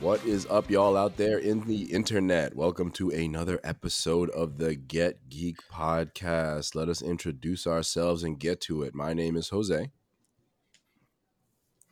[0.00, 2.56] What is up, y'all out there in the internet?
[2.56, 6.74] Welcome to another episode of the Get Geek podcast.
[6.74, 8.94] Let us introduce ourselves and get to it.
[8.94, 9.90] My name is Jose.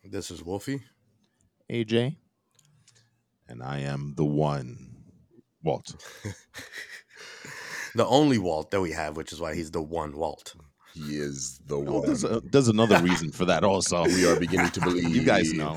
[0.03, 0.81] This is Wolfie.
[1.69, 2.15] AJ.
[3.47, 4.95] and I am the one,
[5.63, 5.95] Walt.
[7.95, 10.53] The only Walt that we have, which is why he's the one Walt.
[10.93, 12.05] He is the Oh, one.
[12.05, 14.03] there's, a, there's another reason for that also.
[14.05, 15.09] we are beginning to believe.
[15.15, 15.75] You guys know.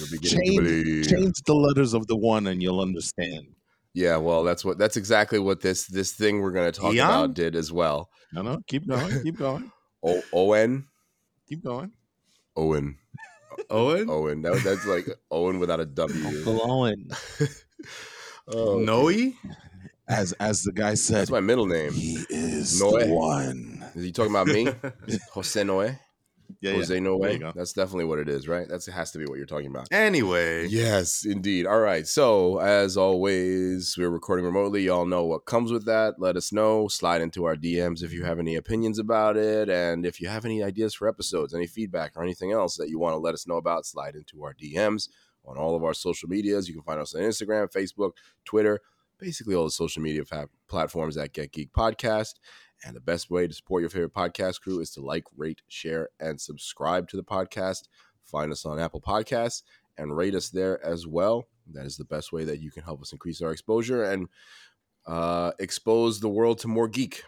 [0.00, 3.46] We're beginning to Change, change the letters of the one, and you'll understand.
[3.94, 4.78] Yeah, well, that's what.
[4.78, 7.06] That's exactly what this this thing we're going to talk Eon?
[7.08, 8.10] about did as well.
[8.32, 9.72] No, no, keep going, keep going,
[10.04, 10.86] O O N
[11.48, 11.92] keep going.
[12.56, 12.98] Owen
[13.70, 14.08] Owen?
[14.10, 14.42] Owen.
[14.42, 16.44] That, that's like Owen without a W.
[16.44, 17.10] Blowing.
[18.48, 19.32] Oh, Noe?
[20.08, 21.92] As as the guy said, that's my middle name.
[21.92, 22.98] he is Noe.
[22.98, 23.84] the one.
[23.94, 24.68] Is he talking about me?
[25.32, 25.94] Jose Noe.
[26.60, 27.24] Yeah, Jose Noe.
[27.24, 27.52] you go.
[27.54, 28.66] That's definitely what it is, right?
[28.68, 29.88] That's has to be what you're talking about.
[29.92, 31.66] anyway, Yes, indeed.
[31.66, 32.06] All right.
[32.06, 34.82] So, as always, we're recording remotely.
[34.82, 36.14] Y'all know what comes with that.
[36.18, 36.88] Let us know.
[36.88, 39.68] Slide into our DMs if you have any opinions about it.
[39.68, 42.98] And if you have any ideas for episodes, any feedback, or anything else that you
[42.98, 45.08] want to let us know about, slide into our DMs
[45.44, 46.68] on all of our social medias.
[46.68, 48.12] You can find us on Instagram, Facebook,
[48.44, 48.80] Twitter,
[49.18, 52.34] basically all the social media fa- platforms at Get Geek Podcast.
[52.84, 56.10] And the best way to support your favorite podcast crew is to like, rate, share,
[56.20, 57.88] and subscribe to the podcast.
[58.22, 59.62] Find us on Apple Podcasts
[59.96, 61.48] and rate us there as well.
[61.72, 64.28] That is the best way that you can help us increase our exposure and
[65.06, 67.22] uh, expose the world to more geek,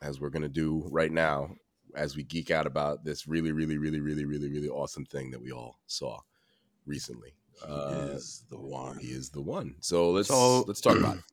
[0.00, 1.50] as we're going to do right now
[1.96, 5.40] as we geek out about this really, really, really, really, really, really awesome thing that
[5.40, 6.20] we all saw
[6.86, 7.34] recently.
[7.54, 8.98] He Uh, is the one.
[8.98, 9.74] he is the one.
[9.80, 11.24] So let's So- let's talk about it.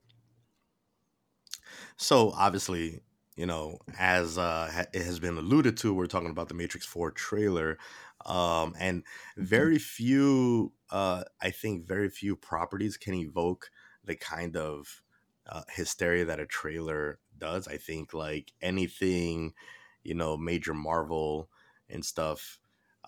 [1.96, 3.02] so obviously,
[3.36, 6.86] you know, as uh, ha- it has been alluded to, we're talking about the Matrix
[6.86, 7.78] 4 trailer.
[8.24, 9.04] Um, and
[9.36, 13.70] very few, uh, I think, very few properties can evoke
[14.04, 15.02] the kind of
[15.46, 17.68] uh, hysteria that a trailer does.
[17.68, 19.54] I think, like anything,
[20.02, 21.50] you know, major Marvel
[21.88, 22.58] and stuff,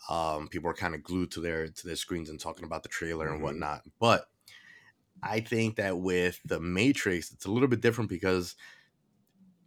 [0.09, 2.89] um, people are kind of glued to their to their screens and talking about the
[2.89, 3.33] trailer Mhm.
[3.33, 3.83] and whatnot.
[3.99, 4.29] But
[5.23, 8.57] I think that with the Matrix, it's a little bit different because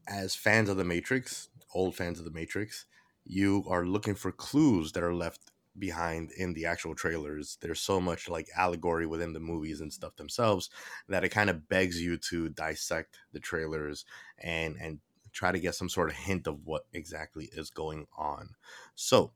[0.08, 2.86] as fans of the Matrix, old fans of the Matrix,
[3.24, 7.58] you are looking for clues that are left behind in the actual trailers.
[7.62, 10.70] There's so much like allegory within the movies and stuff themselves
[11.08, 14.06] that it kind of begs you to dissect the trailers
[14.38, 15.00] and and
[15.32, 18.56] try to get some sort of hint of what exactly is going on.
[18.96, 19.34] So,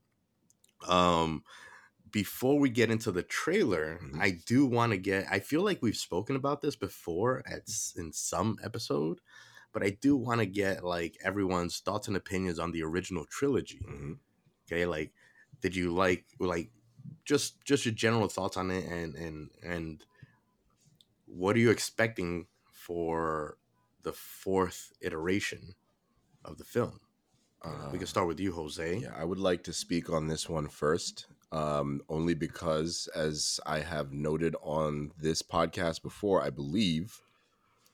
[0.86, 1.42] um
[2.10, 4.20] before we get into the trailer, Mhm.
[4.20, 8.12] I do want to get I feel like we've spoken about this before at in
[8.12, 9.20] some episode,
[9.76, 13.80] but I do want to get like everyone's thoughts and opinions on the original trilogy.
[13.86, 14.16] Mhm.
[14.66, 15.12] Okay, like
[15.60, 16.70] did you like like
[17.26, 20.06] just just your general thoughts on it and and and
[21.26, 23.58] what are you expecting for
[24.02, 25.74] the fourth iteration
[26.42, 27.00] of the film?
[27.60, 28.96] Uh, we can start with you, Jose.
[28.96, 33.80] Yeah, I would like to speak on this one first, um, only because, as I
[33.80, 37.20] have noted on this podcast before, I believe,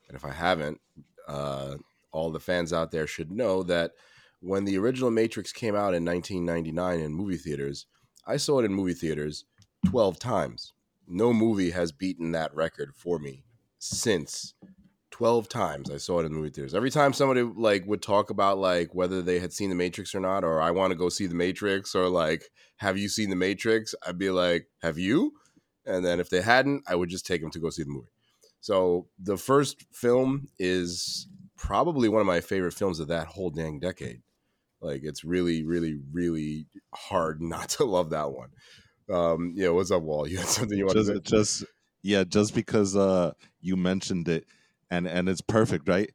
[0.08, 0.80] and if I haven't,
[1.28, 1.76] uh,
[2.12, 3.92] all the fans out there should know that
[4.40, 7.86] when the original Matrix came out in 1999 in movie theaters,
[8.26, 9.44] I saw it in movie theaters
[9.86, 10.72] 12 times.
[11.06, 13.44] No movie has beaten that record for me
[13.78, 14.54] since
[15.10, 16.74] 12 times I saw it in movie theaters.
[16.74, 20.20] Every time somebody like would talk about like whether they had seen the Matrix or
[20.20, 22.44] not or I want to go see the Matrix or like
[22.78, 23.94] have you seen the Matrix?
[24.04, 25.34] I'd be like, "Have you?"
[25.86, 28.08] And then if they hadn't, I would just take them to go see the movie.
[28.62, 31.28] So, the first film is
[31.58, 34.22] probably one of my favorite films of that whole dang decade.
[34.80, 38.50] Like it's really really really hard not to love that one.
[39.10, 40.26] Um yeah, what's up Wall?
[40.30, 41.14] You had something you want to say?
[41.14, 41.64] just, just
[42.02, 44.46] yeah, just because uh you mentioned it,
[44.90, 46.10] and and it's perfect, right?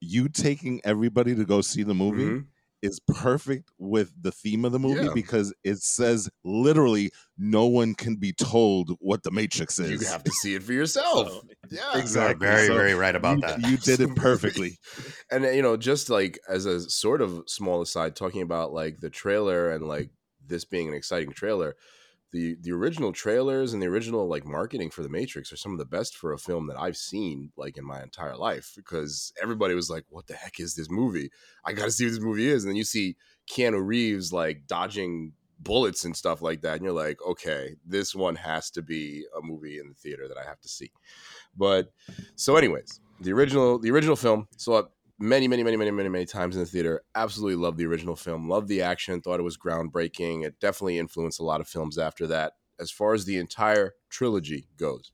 [0.00, 2.48] You taking everybody to go see the movie Mhm.
[2.82, 5.12] Is perfect with the theme of the movie Yeah.
[5.14, 9.90] because it says literally no one can be told what the Matrix is.
[10.02, 11.28] You have to see it for yourself.
[11.30, 11.98] So- yeah.
[11.98, 12.46] Exactly.
[12.46, 13.60] Very, So very right about you, that.
[13.68, 14.78] You did it perfectly.
[15.30, 19.10] and you know just like as a sort of small aside talking about like the
[19.10, 20.10] trailer and like
[20.46, 21.76] this being an exciting trailer
[22.32, 25.78] the the original trailers and the original like marketing for the Matrix are some of
[25.78, 29.74] the best for a film that I've seen like in my entire life because everybody
[29.74, 31.30] was like, "What the heck is this movie?
[31.64, 33.16] I got to see what this movie is." And then you see
[33.50, 38.36] Keanu Reeves like dodging bullets and stuff like that, and you're like, "Okay, this one
[38.36, 40.92] has to be a movie in the theater that I have to see."
[41.56, 41.92] But
[42.36, 44.46] so, anyways, the original the original film
[44.78, 44.86] it
[45.20, 47.02] many, many, many, many, many, many times in the theater.
[47.14, 48.48] Absolutely loved the original film.
[48.48, 49.20] Loved the action.
[49.20, 50.44] Thought it was groundbreaking.
[50.44, 52.54] It definitely influenced a lot of films after that.
[52.80, 55.12] As far as the entire trilogy goes,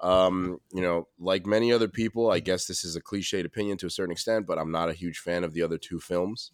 [0.00, 3.86] um, you know, like many other people, I guess this is a cliched opinion to
[3.86, 6.50] a certain extent, but I'm not a huge fan of the other two films.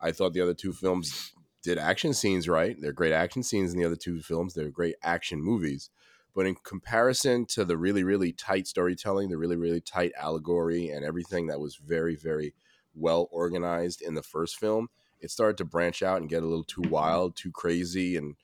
[0.00, 2.76] I thought the other two films did action scenes right.
[2.80, 4.54] They're great action scenes in the other two films.
[4.54, 5.90] They're great action movies.
[6.34, 11.04] But in comparison to the really, really tight storytelling, the really, really tight allegory, and
[11.04, 12.54] everything that was very, very
[12.94, 14.88] well organized in the first film,
[15.20, 18.34] it started to branch out and get a little too wild, too crazy, and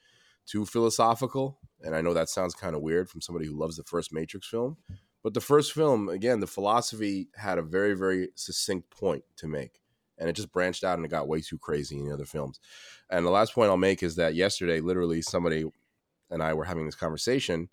[0.46, 1.58] too philosophical.
[1.82, 4.48] And I know that sounds kind of weird from somebody who loves the first Matrix
[4.48, 4.76] film.
[5.22, 9.80] But the first film, again, the philosophy had a very, very succinct point to make.
[10.16, 12.60] And it just branched out and it got way too crazy in the other films.
[13.10, 15.64] And the last point I'll make is that yesterday, literally, somebody
[16.30, 17.68] and I were having this conversation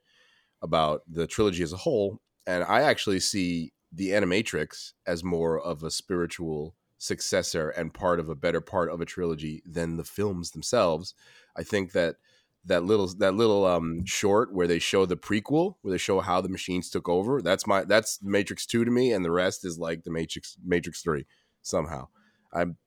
[0.66, 5.84] about the trilogy as a whole, and I actually see the Animatrix as more of
[5.84, 10.52] a spiritual successor and part of a better part of a trilogy than the films
[10.52, 11.14] themselves.
[11.56, 12.16] I think that
[12.66, 16.42] that little that little um short where they show the prequel where they show how
[16.42, 19.78] the machines took over that's my that's matrix 2 to me and the rest is
[19.78, 21.26] like the matrix matrix 3
[21.62, 22.08] somehow.
[22.52, 22.78] I'm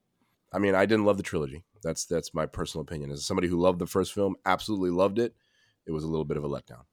[0.53, 1.65] i mean i didn't love the trilogy.
[1.83, 3.13] That's that's my personal opinion.
[3.13, 5.35] As somebody who loved the first film absolutely loved it
[5.87, 6.85] it was a little bit of a letdown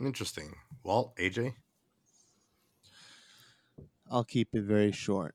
[0.00, 0.54] Interesting.
[0.84, 1.54] Well, AJ?
[4.10, 5.34] I'll keep it very short.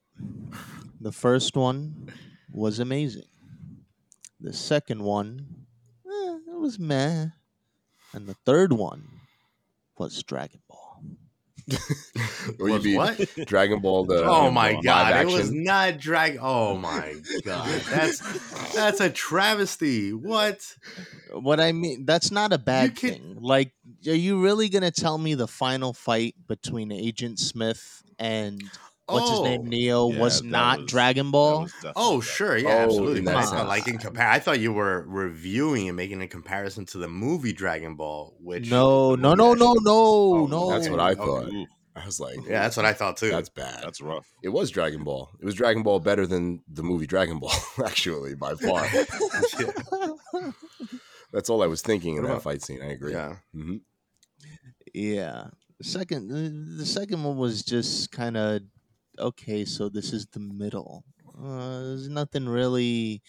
[1.00, 2.12] The first one
[2.52, 3.28] was amazing.
[4.40, 5.66] The second one,
[6.06, 7.28] eh, it was meh.
[8.14, 9.22] And the third one
[9.98, 10.83] was Dragon Ball.
[12.60, 13.30] or you Was mean what?
[13.46, 16.38] Dragon Ball the Oh my live god, it was not drag.
[16.42, 20.12] Oh my god, that's that's a travesty.
[20.14, 20.76] What?
[21.32, 23.38] What I mean, that's not a bad can- thing.
[23.40, 23.72] Like,
[24.08, 28.62] are you really gonna tell me the final fight between Agent Smith and
[29.08, 29.68] what's his name, Oh.
[29.68, 31.68] Neo, Yeah, was not was- Dragon Ball?
[31.96, 33.20] Oh sure, yeah, Oh, absolutely.
[33.20, 36.22] in But that I thought, like in compare, I thought you were reviewing and making
[36.22, 40.70] a comparison to the movie Dragon Ball, which No, no, no, no, no, Oh, no.
[40.72, 41.48] That's what I thought.
[41.52, 41.66] Ooh,
[41.96, 43.30] I was like, Yeah, that's what I thought too.
[43.30, 43.84] that's bad.
[43.84, 44.26] that's rough.
[44.42, 45.30] it was Dragon Ball.
[45.40, 47.52] It was Dragon Ball better than the movie Dragon Ball,
[47.86, 48.86] actually, by far.
[51.32, 52.80] That's all I was thinking in that fight scene.
[52.82, 53.14] I agree.
[53.14, 53.38] yeah.
[53.54, 53.78] hmm
[54.94, 55.48] Yeah.
[55.80, 58.62] The second the, the second one was just kind of
[59.20, 61.04] okay, so this is the middle.
[61.38, 63.22] Uh, there's nothing really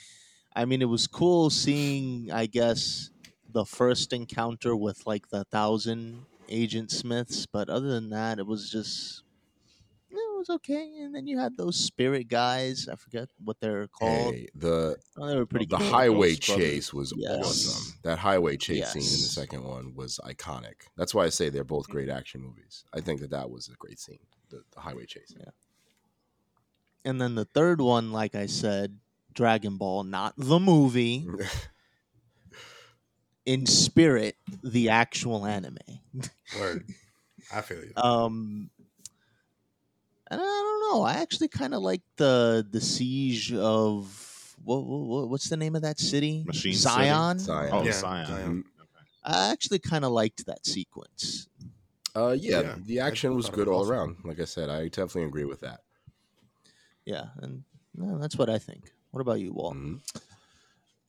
[0.54, 3.10] I mean it was cool seeing I guess
[3.52, 8.70] the first encounter with like the thousand agent smiths, but other than that it was
[8.70, 9.22] just
[10.10, 10.98] it was okay.
[11.00, 12.88] And then you had those spirit guys.
[12.88, 14.34] I forget what they're called.
[14.34, 15.87] Hey, the Oh, they were pretty the cool.
[15.87, 16.64] highway Ghost Brothers.
[16.66, 17.42] chase was Yes.
[17.42, 17.94] awesome.
[18.04, 20.75] That highway chase scene in the second one was iconic.
[20.96, 22.84] That's why I say they're both great action movies.
[22.92, 24.20] I think that that was a great scene.
[24.50, 25.34] The, the highway chase.
[27.04, 28.98] And then the third one, like I said,
[29.34, 31.26] Dragon Ball, not the movie.
[33.46, 35.76] in spirit the actual anime.
[36.58, 36.86] Word.
[37.52, 37.92] I feel you.
[37.96, 38.70] Um,
[40.30, 41.02] and I don't know.
[41.02, 45.82] I actually kind of like the the siege of what, what what's the name of
[45.82, 46.42] that city?
[46.46, 46.82] Machine City?
[46.82, 47.38] Zion.
[47.38, 47.70] Zion.
[47.73, 48.26] Oh, Yeah, Scion.
[48.26, 48.64] Zion.
[49.23, 51.49] I actually kind of liked that sequence.
[52.16, 53.92] Uh, yeah, Yeah, the action was good all awesome.
[53.92, 54.16] around.
[54.25, 55.80] Like I said, I definitely agree with that.
[57.04, 58.92] Yeah, and no, that's what I think.
[59.11, 59.76] What about you, Walt?
[59.76, 60.00] Mhm.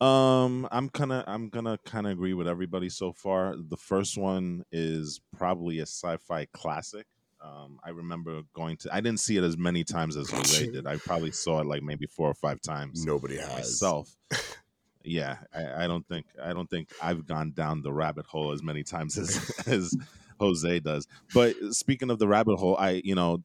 [0.01, 3.55] Um, I'm gonna I'm gonna kind of agree with everybody so far.
[3.57, 7.05] The first one is probably a sci-fi classic.
[7.41, 8.93] Um, I remember going to.
[8.93, 10.85] I didn't see it as many times as Jose did.
[10.85, 13.51] I probably saw it like maybe four or five times Nobody has.
[13.51, 14.15] myself.
[15.03, 18.61] yeah, I, I don't think I don't think I've gone down the rabbit hole as
[18.61, 19.37] many times as
[19.67, 19.95] as
[20.39, 21.07] Jose does.
[21.33, 23.43] But speaking of the rabbit hole, I you know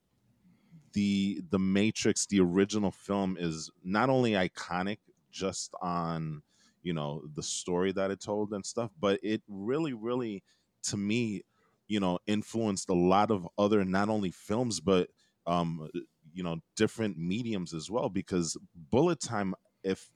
[0.93, 4.99] the the Matrix, the original film is not only iconic
[5.31, 6.43] just on
[6.83, 10.43] you know the story that it told and stuff, but it really, really
[10.85, 11.43] to me,
[11.89, 15.11] you know, influenced a lot of other not only films but
[15.47, 15.89] um
[16.33, 20.11] you know different mediums as well because bullet time if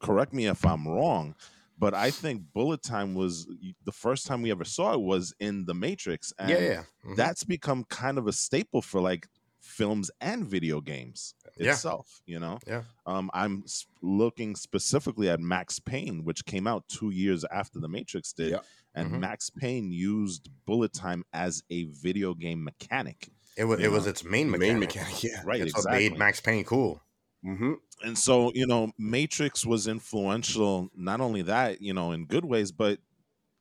[0.00, 1.34] correct me if i'm wrong
[1.78, 3.46] but i think bullet time was
[3.84, 6.82] the first time we ever saw it was in the matrix and yeah, yeah.
[7.04, 7.16] Mhm.
[7.16, 9.28] that's become kind of a staple for like
[9.66, 11.72] films and video games Yeah.
[11.72, 12.20] itself.
[12.26, 12.84] You know, Yeah.
[13.06, 13.64] um, I'm
[14.02, 18.64] looking specifically at Max Payne, which came out two years after The Matrix did, Yep.
[18.94, 19.20] and Mhm.
[19.20, 23.28] Max Payne used bullet time as a video game mechanic.
[23.56, 24.94] It was You it was its main Main mechanic.
[24.94, 25.42] mechanic, yeah.
[25.44, 26.04] Right, That's exactly.
[26.04, 27.02] what made Max Payne cool.
[27.44, 27.74] Mm-hmm.
[28.02, 32.72] and so you know matrix was influential not only that you know in good ways
[32.72, 32.98] but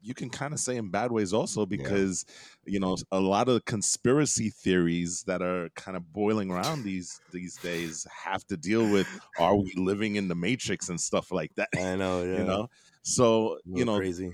[0.05, 2.25] you can kind of say in bad ways also because
[2.65, 7.57] you know a lot of conspiracy theories that are kind of boiling around these these
[7.57, 9.07] days have to deal with
[9.39, 12.37] are we living in the matrix and stuff like that I know, yeah.
[12.37, 12.69] you know
[13.01, 14.33] so you know crazy.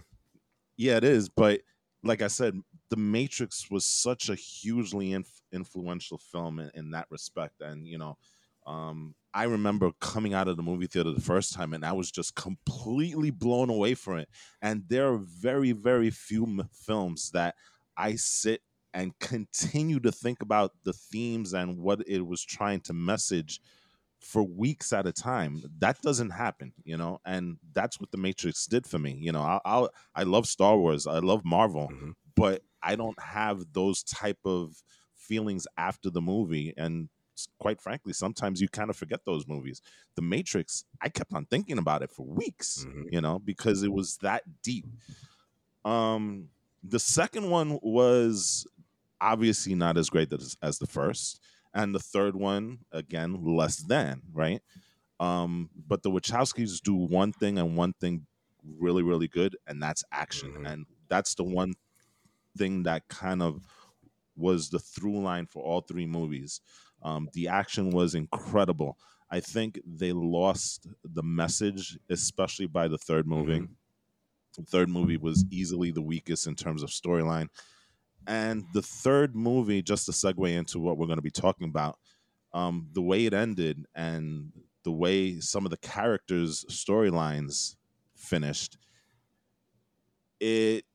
[0.77, 1.29] yeah, it is.
[1.29, 1.61] But
[2.03, 2.59] like I said,
[2.89, 7.61] The Matrix was such a hugely inf- influential film in, in that respect.
[7.61, 8.17] And, you know,
[8.71, 12.11] um, I remember coming out of the movie theater the first time and I was
[12.11, 14.29] just completely blown away from it.
[14.61, 17.55] And there are very, very few m- films that
[17.95, 18.61] I sit
[18.93, 23.61] and continue to think about the themes and what it was trying to message
[24.19, 25.61] for weeks at a time.
[25.79, 29.13] That doesn't happen, you know, and that's what the Matrix did for me.
[29.19, 32.13] You know, I I, I love Star Wars, I love Marvel, Mhm.
[32.35, 34.83] but I don't have those type of
[35.15, 36.73] feelings after the movie.
[36.77, 37.09] And
[37.59, 39.81] quite frankly, sometimes you kind of forget those movies.
[40.15, 43.11] The Matrix, I kept on thinking about it for weeks, Mhm.
[43.11, 44.85] you know, because it was that deep.
[45.83, 46.49] Um,
[46.83, 48.65] the second one was
[49.19, 51.39] obviously not as great as, as the first
[51.73, 54.61] and the third one again less than right
[55.19, 58.25] um but the wachowskis do one thing and one thing
[58.79, 60.71] really really good and that's action Mhm.
[60.73, 61.73] and that's the one
[62.57, 63.63] thing that kind of
[64.35, 66.61] was the through line for all three movies
[67.03, 68.97] um the action was incredible.
[69.29, 73.65] I think they lost the message especially by the third movie.
[74.57, 77.47] The third movie was easily the weakest in terms of storyline.
[78.27, 81.97] And the third movie, just to segue into what we're going to be talking about,
[82.53, 84.51] um, the way it ended and
[84.83, 87.75] the way some of the characters' storylines
[88.15, 88.77] finished,
[90.39, 90.85] it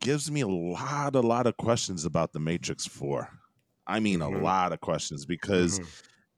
[0.00, 3.39] gives me a lot, a lot of questions about the Matrix Four.
[3.90, 5.86] I mean, a lot of questions because Mhm.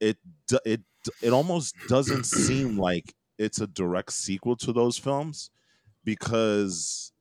[0.00, 0.18] it
[0.64, 0.80] it
[1.22, 5.50] it almost doesn't seem like it's a direct sequel to those films
[6.04, 7.12] because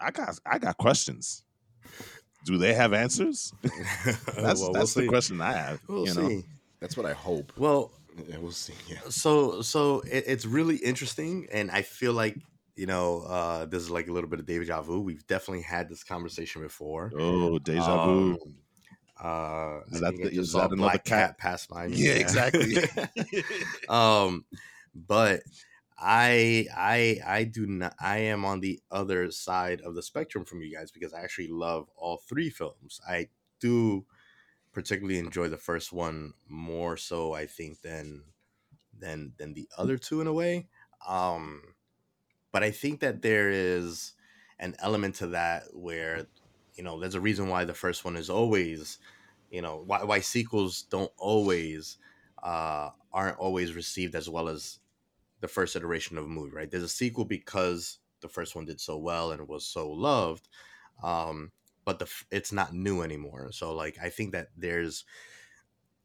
[0.00, 1.44] I got I got questions.
[2.44, 3.52] Do they have answers?
[3.62, 5.08] That's Well, we'll that's the see.
[5.08, 5.80] question I have.
[5.88, 6.44] We'll you know, see.
[6.80, 7.52] That's what I hope.
[7.58, 7.90] Well,
[8.28, 8.74] Yeah, we'll see.
[8.88, 9.00] Yeah.
[9.08, 12.36] so so it, it's really interesting, and I feel like
[12.76, 15.00] you know uh, this is like a little bit of deja vu.
[15.00, 17.12] We've definitely had this conversation before.
[17.18, 18.38] oh deja vu.
[19.20, 21.38] Uh, Is I that the- is that another black cat?
[21.38, 21.96] pass by me?
[21.96, 22.76] yeah, exactly.
[23.88, 24.44] um,
[24.94, 25.42] but
[25.98, 27.94] I I I do not.
[28.00, 31.48] I am on the other side of the spectrum from you guys because I actually
[31.48, 33.00] love all three films.
[33.08, 33.28] I
[33.60, 34.04] do
[34.72, 38.22] particularly enjoy the first one more so I think than
[38.96, 40.68] than than the other two in a way.
[41.06, 41.62] Um,
[42.52, 44.12] but I think that there is
[44.60, 46.26] an element to that where
[46.78, 48.98] you know there's a reason why the first one is always
[49.50, 51.98] you know why why sequels don't always
[52.42, 54.80] uh aren't always received as well as
[55.40, 56.70] the first iteration of a movie right?
[56.70, 60.48] There's a sequel because the first one did so well and was so loved
[61.02, 61.52] um
[61.84, 63.52] but the it's not new anymore.
[63.52, 65.04] So like i think that there's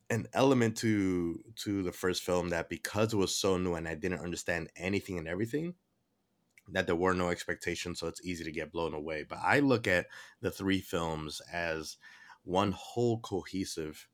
[0.10, 3.96] an element to to the first film that because it was so new and i
[3.96, 5.74] didn't understand anything and everything
[6.70, 9.88] that there were no expectations so it's easy to get blown away but i look
[9.88, 10.08] at
[10.42, 11.98] the three films as
[12.44, 14.08] one whole cohesive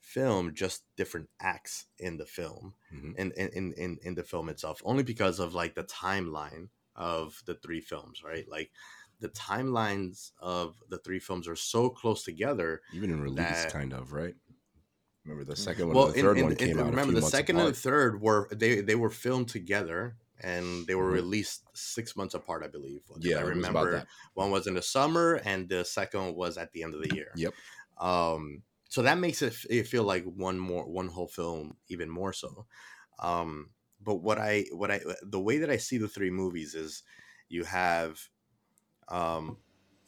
[0.00, 3.16] film just different acts in the film Mhm.
[3.16, 7.42] in in, in in in the film itself only because of like the timeline of
[7.46, 8.70] the three films right like
[9.18, 13.92] the timelines of the three films are so close together Even in release, That- kind
[13.94, 14.34] of right.
[15.24, 16.86] Remember the second one, well, and the third in- one in- came out.
[16.86, 20.94] a remember the second and the third were they they were filmed together and they
[20.94, 21.12] were Mhm.
[21.12, 23.02] released six months apart, I believe.
[23.18, 24.08] Yeah, I was remember that.
[24.34, 27.32] one was in the summer and the second was at the end of the year.
[27.34, 27.54] Yep.
[27.98, 32.32] Um, so that makes it, it feel like one more one whole film even more
[32.32, 32.66] so.
[33.18, 37.02] Um, but what I what I the way that I see the three movies is
[37.48, 38.28] you have,
[39.08, 39.58] um,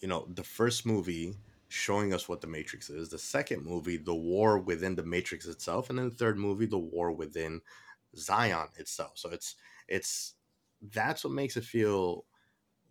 [0.00, 1.36] you know, the first movie
[1.68, 3.10] showing us what the Matrix is.
[3.10, 6.78] The second movie, the war within the Matrix itself, and then the third movie, the
[6.78, 7.60] war within
[8.16, 9.18] Zion itself.
[9.18, 9.56] So it's
[9.88, 10.34] it's
[10.82, 12.26] that's what makes it feel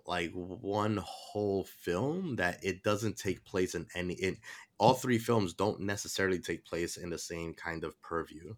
[0.06, 4.38] like one whole film that it doesn't take place in any in
[4.80, 8.56] all three films don't necessarily take place in the same kind of purview.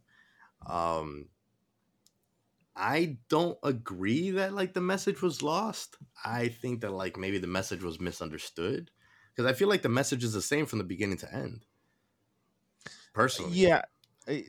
[0.68, 1.30] Um
[2.76, 5.98] I don't agree that like the message was lost.
[6.24, 8.92] I think that like maybe the message was misunderstood
[9.30, 11.66] because I feel like the message is the same from the beginning to end.
[13.14, 13.60] personally.
[13.60, 13.84] Yeah.
[14.28, 14.48] I-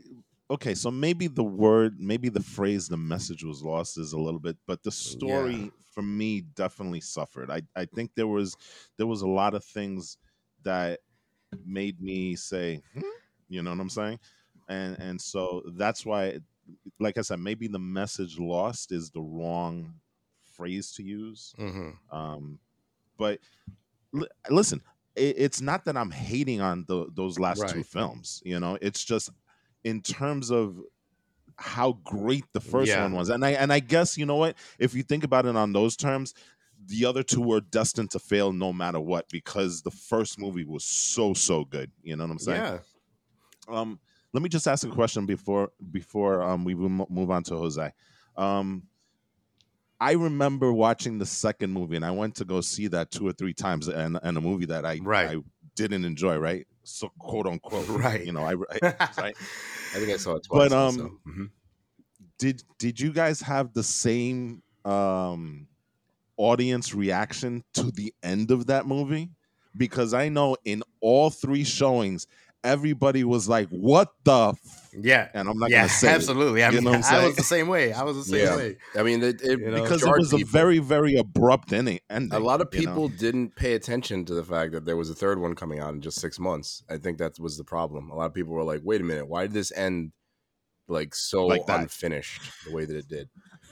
[0.50, 4.40] Okay, so maybe the word, maybe the phrase, the message was lost is a little
[4.40, 7.50] bit, but the story for me definitely suffered.
[7.52, 8.56] I, I think there was
[8.96, 10.18] there was a lot of things
[10.62, 11.00] that
[11.64, 13.02] made me say, hmm?
[13.48, 14.18] you know what I'm saying,
[14.68, 16.40] and and so that's why,
[16.98, 20.00] like I said, maybe the message lost is the wrong
[20.42, 21.54] phrase to use.
[21.56, 22.58] hmm Um,
[23.18, 23.40] but
[24.12, 24.82] li- listen,
[25.16, 28.42] it's not that I'm hating on the, those last two films.
[28.44, 29.30] You know, it's just
[29.84, 30.78] in terms of
[31.56, 33.02] how great the first Yeah.
[33.02, 35.56] one was, and I and I guess you know what, if you think about it
[35.56, 36.34] on those terms.
[36.86, 40.82] The other two were destined to fail no matter what because the first movie was
[40.82, 41.92] so so good.
[42.02, 42.62] You know what I'm saying?
[42.62, 42.78] Yeah.
[43.68, 44.00] Um,
[44.32, 47.92] let me just ask a question before before um, we mo- move on to Jose.
[48.34, 48.84] Um,
[50.00, 53.32] I remember watching the second movie, and I went to go see that two or
[53.32, 55.36] three times, and, and a movie that I Right.
[55.36, 55.42] I
[55.76, 56.66] didn't enjoy, right?
[56.90, 58.24] So quote unquote, Right.
[58.24, 58.80] You know, I, I right.
[59.92, 60.70] I think I saw it twice.
[60.70, 61.50] But, um, Mhm.
[62.38, 65.66] did did you guys have the same um
[66.36, 69.30] audience reaction to the end of that movie
[69.76, 72.26] because i know in all three showings
[72.62, 74.88] everybody was like what the f-?
[74.98, 75.28] Yeah.
[75.34, 76.62] and i'm not yeah, gonna say it, absolutely.
[76.64, 77.26] I You mean, know I'm I saying?
[77.26, 77.92] was the same way.
[77.92, 78.56] I was the same Yeah.
[78.56, 78.76] way.
[78.96, 79.82] I mean, it, it You know?
[79.82, 82.86] because it jarred was a very very abrupt ending, ending a lot of you know?
[82.90, 85.94] people didn't pay attention to the fact that there was a third one coming out
[85.94, 86.82] in just six months.
[86.90, 88.10] I think that was the problem.
[88.10, 90.12] A lot of people were like, "Wait a minute, why did this end
[90.88, 93.28] like so Like unfinished the way that it did?"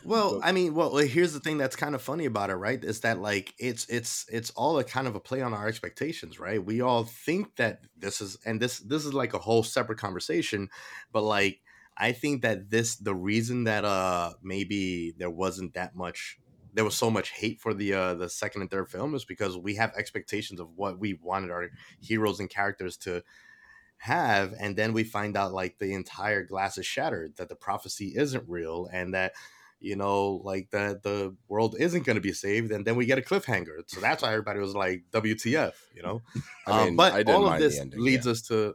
[0.08, 2.82] Well, So- I mean, well, here's the thing that's kind of funny about it, right?
[2.82, 6.38] Is that like it's it's it's all a kind of a play on our expectations,
[6.40, 6.64] right?
[6.64, 10.70] We all think that this is and this this is like a whole separate conversation,
[11.12, 11.60] but like
[11.96, 16.38] I think that this the reason that uh maybe there wasn't that much
[16.72, 19.58] there was so much hate for the uh the second and third film is because
[19.58, 21.68] we have expectations of what we wanted our
[22.00, 23.22] heroes and characters to
[23.98, 28.12] have and then we find out like the entire glass is shattered that the prophecy
[28.16, 29.32] isn't real and that
[29.80, 33.18] you know like that the world isn't going to be saved and then we get
[33.18, 36.20] a cliffhanger so that's why everybody was like wtf you know
[36.66, 38.00] I Um, but all of this ending.
[38.00, 38.32] leads yeah.
[38.32, 38.75] us to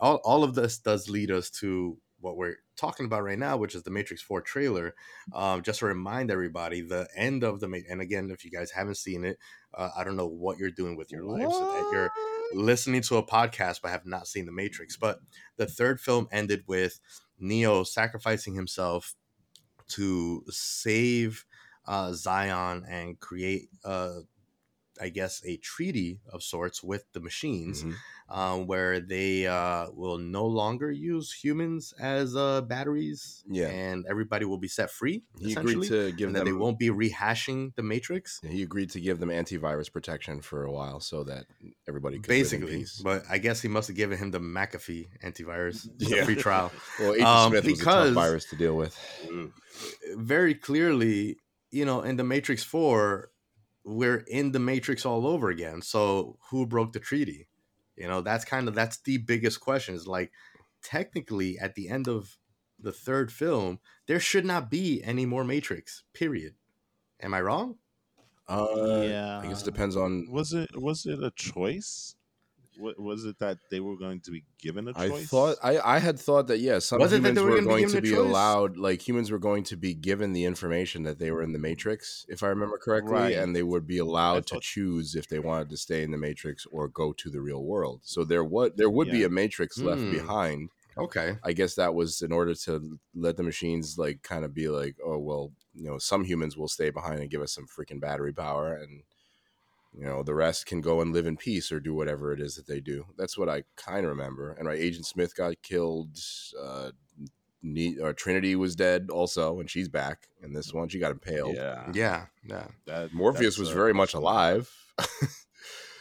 [0.00, 3.74] all, all of this does lead us to what we're talking about right now which
[3.74, 4.94] is the matrix 4 trailer
[5.34, 8.70] um, just to remind everybody the end of the Ma- and again if you guys
[8.70, 9.38] haven't seen it
[9.74, 12.10] uh, i don't know what you're doing with your lives so that you're
[12.52, 15.20] listening to a podcast but have not seen the matrix but
[15.56, 16.98] the third film ended with
[17.38, 19.14] neo sacrificing himself
[19.90, 21.44] to save
[21.86, 24.20] uh, zion and create uh,
[25.00, 27.94] i guess a treaty of sorts with the machines Mhm.
[28.28, 33.68] um, where they uh, will no longer use humans as uh, batteries Yeah.
[33.68, 36.54] and everybody will be set free He agreed to give and that them.
[36.54, 40.70] they won't be rehashing the matrix He agreed to give them antivirus protection for a
[40.72, 41.46] while so that
[41.88, 46.24] everybody could basically but i guess he must have given him the mcafee antivirus Yeah.
[46.24, 48.94] free trial Well, Agent um, Smith was a because- tough virus to deal with.
[50.16, 51.36] very clearly
[51.70, 53.29] you know in the matrix 4
[53.84, 57.48] we're in the matrix all over again so who broke the treaty
[57.96, 60.32] you know that's kind of that's the biggest question is like
[60.82, 62.36] technically at the end of
[62.78, 66.54] the third film there should not be any more matrix period
[67.20, 67.76] am i wrong
[68.48, 69.38] Uh, yeah.
[69.40, 70.26] I guess it depends on.
[70.30, 72.16] was it was it a choice
[72.80, 75.78] Wa- was it that they were going to be given a choice I thought I,
[75.78, 77.74] I had thought that yes, some Was it that humans they were were gonna be
[77.74, 78.16] going given to a be choice?
[78.16, 81.58] allowed, like humans were going to be given the information that they were in the
[81.60, 83.34] Matrix, if I remember correctly, Right.
[83.34, 86.66] and they would be allowed to choose if they wanted to stay in the Matrix
[86.66, 88.00] or go to the real world.
[88.04, 90.10] So there what there would be a Matrix left Hmm.
[90.10, 90.70] behind.
[90.98, 94.68] okay I guess that was in order to let the machines like kind of be
[94.68, 98.00] like, oh well, you know, some humans will stay behind and give us some freaking
[98.00, 99.04] battery power, and
[99.96, 102.56] you know, the rest can go and live in peace or do whatever it is
[102.56, 103.06] that they do.
[103.16, 104.52] That's what I kind of remember.
[104.52, 106.18] And right, Agent Smith got killed.
[106.60, 106.90] Uh,
[107.62, 110.88] Ne- or Trinity was dead also, and she's back in this one.
[110.88, 111.56] She got impaled.
[111.56, 114.74] yeah yeah yeah that, Morpheus was uh, very much alive.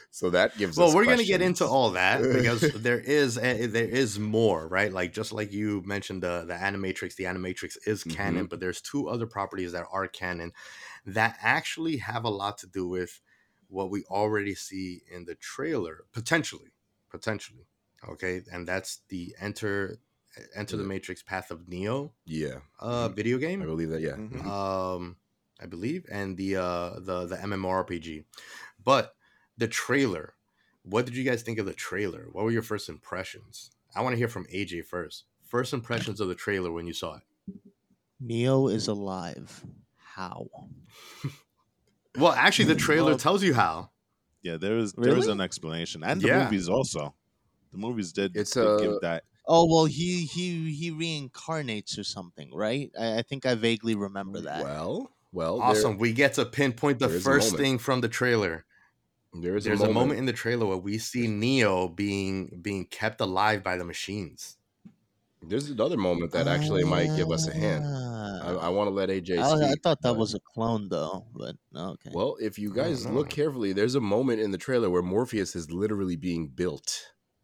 [0.09, 3.65] so that gives well us we're gonna get into all that because there is a,
[3.67, 8.03] there is more right like just like you mentioned the the animatrix the animatrix is
[8.03, 10.51] canon but there's two other properties that are canon
[11.05, 13.21] that actually have a lot to do with
[13.69, 16.71] what we already see in the trailer potentially
[17.09, 17.65] potentially
[18.07, 19.97] okay and that's the enter
[20.55, 23.61] enter the matrix path of neo Yeah, uh video game.
[23.61, 24.01] I believe that.
[24.01, 24.45] Yeah, Mhm.
[24.45, 25.17] um
[25.61, 28.23] i believe and the uh the the mmorpg
[28.83, 29.15] but
[29.57, 30.33] the trailer
[30.83, 34.13] what did you guys think of the trailer what were your first impressions i want
[34.13, 37.23] to hear from aj first first impressions of the trailer when you saw it
[38.21, 39.63] Neo is alive.
[40.15, 40.47] How?
[42.19, 43.89] well actually the trailer Well- tells you how
[44.41, 45.31] yeah there is there is Really?
[45.33, 46.43] an explanation and the Yeah.
[46.45, 47.13] movies also
[47.71, 49.23] The movies did, It's did a- give uh, that.
[49.51, 52.89] Oh well, he he he reincarnates or something, right?
[52.99, 54.63] I, I think I vaguely remember that.
[54.63, 55.97] Well, well, there- Awesome.
[55.99, 57.61] We get to pinpoint the there is a first moment.
[57.63, 58.65] thing from the trailer.
[59.33, 60.01] there is There's a a moment.
[60.07, 64.57] moment in the trailer where we see Neo being being kept alive by the machines.
[65.41, 67.83] There's another moment that oh, actually might give us a hint.
[67.85, 68.55] I.
[68.61, 71.25] I want to let AJ oh, I, I thought that but- was a clone though,
[71.33, 72.11] but okay.
[72.13, 75.71] Well, if you guys look carefully, there's a moment in the trailer where Morpheus is
[75.71, 76.99] literally being built.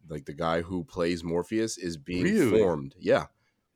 [0.07, 2.59] Like the guy who plays Morpheus is being Really?
[2.59, 2.95] formed.
[2.99, 3.25] Yeah.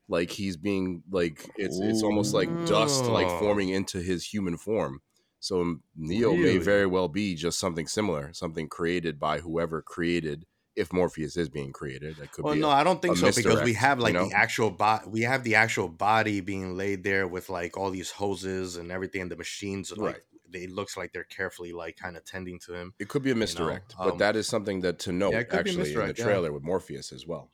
[0.08, 3.40] Like he's being like it's it's almost like dust like Oh.
[3.40, 5.02] forming into his human form.
[5.40, 6.58] So Neo may Really?
[6.58, 10.46] very well be just something similar, something created by whoever created
[10.80, 12.16] if Morpheus is being created.
[12.18, 13.98] That could Well, be no, a- I don't think a so because we misdirect, have
[14.00, 14.30] you like know?
[14.30, 15.06] the actual body.
[15.10, 19.22] We have the actual body being laid there with like all these hoses and everything,
[19.24, 19.92] and the machines.
[19.92, 20.24] Like Right.
[20.50, 22.94] they- it looks like they're carefully like kind of tending to him.
[23.00, 25.50] it could be a misdirect, but um, that is something that to note it could
[25.50, 26.26] be a actually in the misdirect, yeah.
[26.26, 27.52] trailer with Morpheus as well.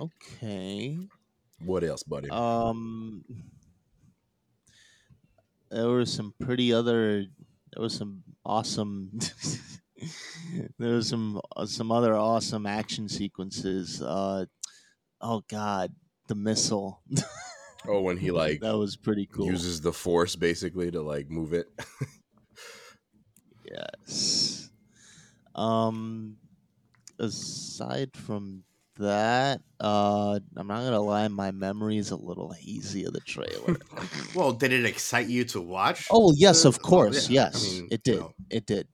[0.00, 0.98] okay.
[1.64, 2.28] What else, buddy?
[2.30, 3.24] Um,
[5.70, 7.24] there were some pretty other.
[7.72, 9.18] There was some awesome.
[10.78, 14.02] there was some uh, some other awesome action sequences.
[14.02, 14.46] Uh,
[15.20, 15.92] oh God,
[16.28, 17.02] the missile.
[17.88, 19.46] oh, when he like that was pretty cool.
[19.46, 21.66] uses the force basically to like move it.
[23.70, 24.70] Yes.
[25.54, 26.36] Um
[27.18, 28.64] aside from
[28.98, 33.76] that, uh I'm not gonna lie, my memory is a little hazy of the trailer.
[34.34, 36.08] Well, did it excite you to watch?
[36.10, 37.72] oh yes, of course, yeah, I yes.
[37.72, 38.22] mean, it did.
[38.50, 38.88] It did.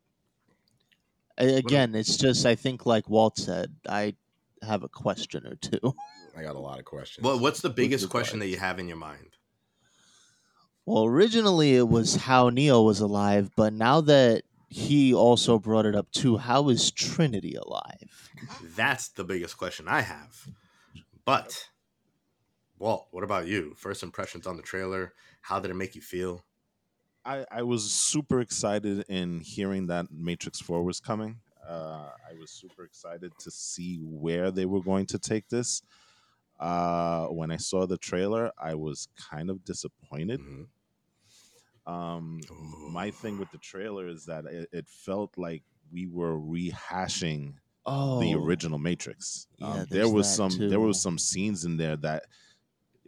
[1.39, 4.15] A- Again, it's just I think like Walt said, I
[4.63, 5.95] have a question or two.
[6.37, 7.25] I got a lot of questions.
[7.25, 9.37] Well, what's the biggest question that you have in your mind?
[10.87, 15.95] Well, originally it was how Neo was alive, but now that he also brought it
[15.95, 18.31] up too, how is Trinity alive?
[18.77, 20.49] That's the biggest question I have.
[21.25, 21.69] But,
[22.79, 23.75] Walt, what about you?
[23.77, 25.13] First impressions on the trailer.
[25.43, 26.45] How did it make you feel?
[27.25, 31.39] I, I was super excited in hearing that Matrix 4 was coming.
[31.67, 35.83] Uh, I was super excited to see where they were going to take this.
[36.59, 40.41] Uh, when I saw the trailer, I was kind of disappointed.
[40.41, 40.67] Mhm.
[41.85, 42.41] Um,
[42.93, 47.55] my thing with the trailer is that it, it felt like we were rehashing
[47.85, 49.49] Oh, the original Matrix.
[49.59, 52.27] Yeah, um, there was some there was some scenes in there that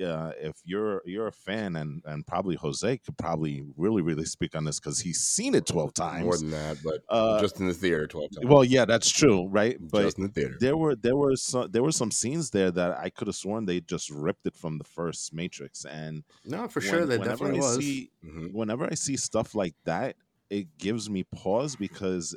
[0.02, 4.56] uh, if you're you're a fan and and probably Jose could probably really really speak
[4.56, 6.24] on this because he's seen it twelve times.
[6.24, 8.46] more than that, but uh, just in the theater twelve times.
[8.46, 9.76] well, yeah, that's true, right?
[9.80, 10.56] But just in the theater.
[10.58, 13.66] there were there were some there were some scenes there that I could have sworn
[13.66, 17.60] they just ripped it from the first Matrix, and No, for when- sure, that definitely
[17.60, 17.76] I was.
[17.78, 18.52] see Mhm.
[18.52, 20.16] whenever I see stuff like that,
[20.50, 22.36] it gives me pause because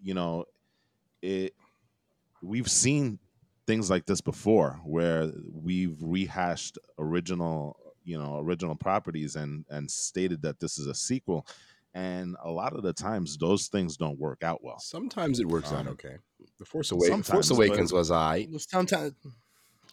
[0.00, 0.44] you know
[1.20, 1.52] it
[2.40, 3.18] we've seen
[3.68, 10.40] things like this before where we've rehashed original you know original properties and and stated
[10.40, 11.46] that this is a sequel
[11.92, 15.70] and a lot of the times those things don't work out well Sometimes it works
[15.70, 16.16] out Um, okay.
[16.58, 18.48] The Force Awakens, Force Awakens was I.
[18.56, 19.12] Sometimes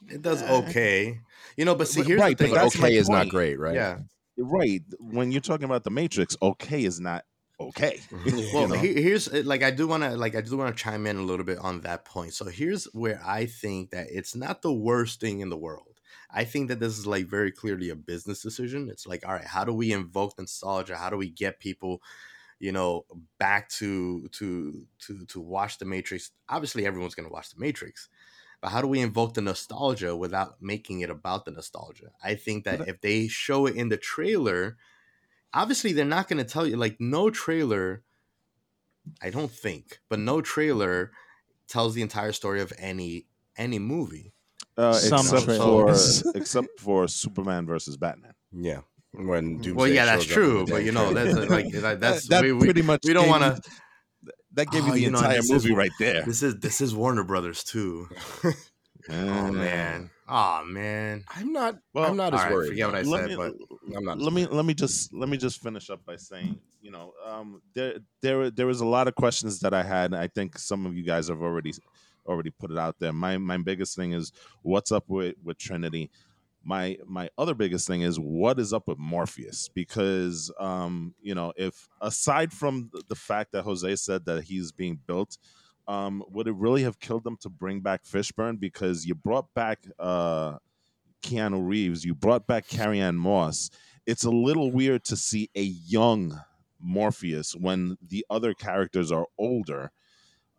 [0.07, 1.19] it does okay.
[1.57, 2.53] You know, but see, but- here's right, the thing.
[2.53, 3.75] But okay is not great, right?
[3.75, 3.99] Yeah.
[4.37, 7.25] right when you're talking about the matrix okay is not
[7.59, 7.99] okay
[8.53, 8.75] Well, know?
[8.75, 11.23] here's uh, like I do want to like I do want to chime in a
[11.23, 12.33] little bit on that point.
[12.33, 15.95] So here's where I think that it's not the worst thing in the world.
[16.31, 18.89] I think that this is like very clearly a business decision.
[18.89, 20.97] It's like, all right, how do we invoke nostalgia?
[20.97, 22.01] How do we get people,
[22.59, 23.05] you know,
[23.39, 26.31] back to to to to watch the Matrix?
[26.49, 28.09] Obviously, everyone's gonna watch the Matrix.
[28.61, 32.11] But how do we invoke the nostalgia without making it about the nostalgia?
[32.23, 34.77] I think that if they show it in the trailer,
[35.55, 38.03] obviously they're not going to tell you like no trailer
[39.21, 41.11] i don't think but no trailer
[41.67, 43.25] tells the entire story of any
[43.57, 44.33] any movie.
[44.77, 45.89] Uh, Some except for
[46.35, 48.33] except for superman versus batman.
[48.51, 48.81] Yeah.
[49.13, 51.99] When Doomsday well yeah that's shows up in true but you know that's like that-
[52.01, 53.61] that's that we, we, pretty much we don't want to
[54.55, 56.23] that gave Oh, you the you know, entire is- movie right there.
[56.25, 58.09] this is this is warner brothers too
[59.09, 61.77] oh man oh man I'm not.
[61.93, 62.69] Well, I'm not as all right, worried.
[62.69, 63.53] forget what I let said, me, but
[63.95, 64.19] I'm not.
[64.19, 67.61] let me let me just let me just finish up by saying you know um,
[67.73, 70.13] there there there was a lot of questions that I had.
[70.13, 71.73] I think some of you guys have already
[72.25, 73.13] already put it out there.
[73.13, 74.31] My my biggest thing is
[74.63, 76.09] what's up with with Trinity.
[76.63, 81.53] My my other biggest thing is what is up with Morpheus because um, you know
[81.55, 85.37] if aside from the- the fact that Jose said that he's being built.
[85.87, 88.59] Um, would it really have killed them to bring back Fishburne?
[88.59, 90.57] Because you brought back uh,
[91.21, 93.69] Keanu Reeves, you brought back Carrie Ann Moss.
[94.05, 96.39] It's a little weird to see a young
[96.79, 99.91] Morpheus when the other characters are older.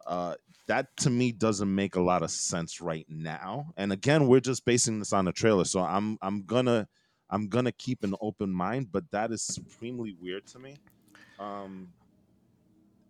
[0.07, 0.35] Uh,
[0.67, 3.73] that to me doesn't make a lot of sense right now.
[3.77, 6.89] And again, we're just basing this on a trailer, so I'm I'm gonna
[7.31, 10.77] I'm gonna keep an open mind, but that is supremely weird to me.
[11.39, 11.89] Um,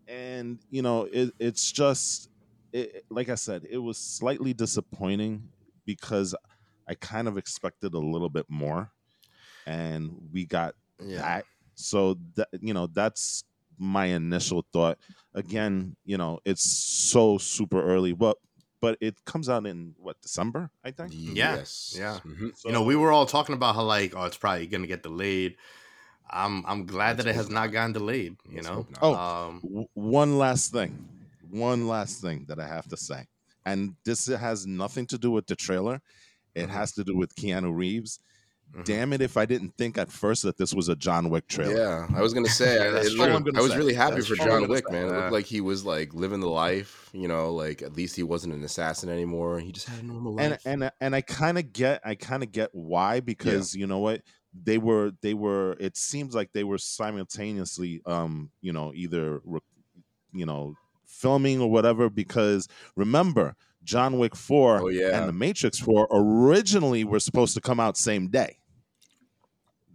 [0.08, 2.30] and you know, it, it's just
[2.72, 5.48] it, like I said, it was slightly disappointing
[5.84, 6.34] because
[6.88, 8.92] I kind of expected a little bit more,
[9.66, 11.18] and we got Yeah.
[11.18, 11.44] that.
[11.74, 13.44] So that you know, that's
[13.78, 14.98] my initial thought.
[15.34, 18.38] Again, you know, it's so super early, but
[18.80, 21.12] but it comes out in what December, I think.
[21.14, 21.94] Yeah, Yes.
[21.98, 22.20] yeah.
[22.24, 22.52] Mhm.
[22.64, 25.56] you know, we were all talking about how like, oh, it's probably gonna get delayed.
[26.30, 27.72] I'm I'm glad Let's that it has not not.
[27.72, 28.36] gotten delayed.
[28.48, 28.74] You Let's know.
[28.74, 28.98] hope not.
[29.02, 31.08] Oh, Um, W- one last thing
[31.50, 33.24] one last thing that i have to say
[33.64, 36.00] and this has nothing to do with the trailer
[36.56, 36.70] it Mhm.
[36.70, 38.18] has to do with keanu reeves
[38.74, 38.84] mhm.
[38.84, 41.76] damn it if i didn't think at first that this was a john wick trailer
[41.76, 42.72] Yeah, I was gonna say.
[42.88, 43.18] I- that's true.
[43.20, 43.78] looked- I'm gonna I was say.
[43.78, 44.92] really happy That's for John Wick, say.
[44.92, 45.06] man.
[45.06, 47.10] It looked like he was like living the life.
[47.12, 49.60] You know, like at least he wasn't an assassin anymore.
[49.60, 50.60] He just had a normal life.
[50.66, 54.22] and and i kind of get i kind of get why because you know what
[54.64, 59.40] they were they were it seems like they were simultaneously um you know either
[60.32, 60.74] you know
[61.06, 65.18] filming or whatever because remember john wick 4 Oh, yeah.
[65.18, 68.58] and the matrix 4 originally were supposed to come out same day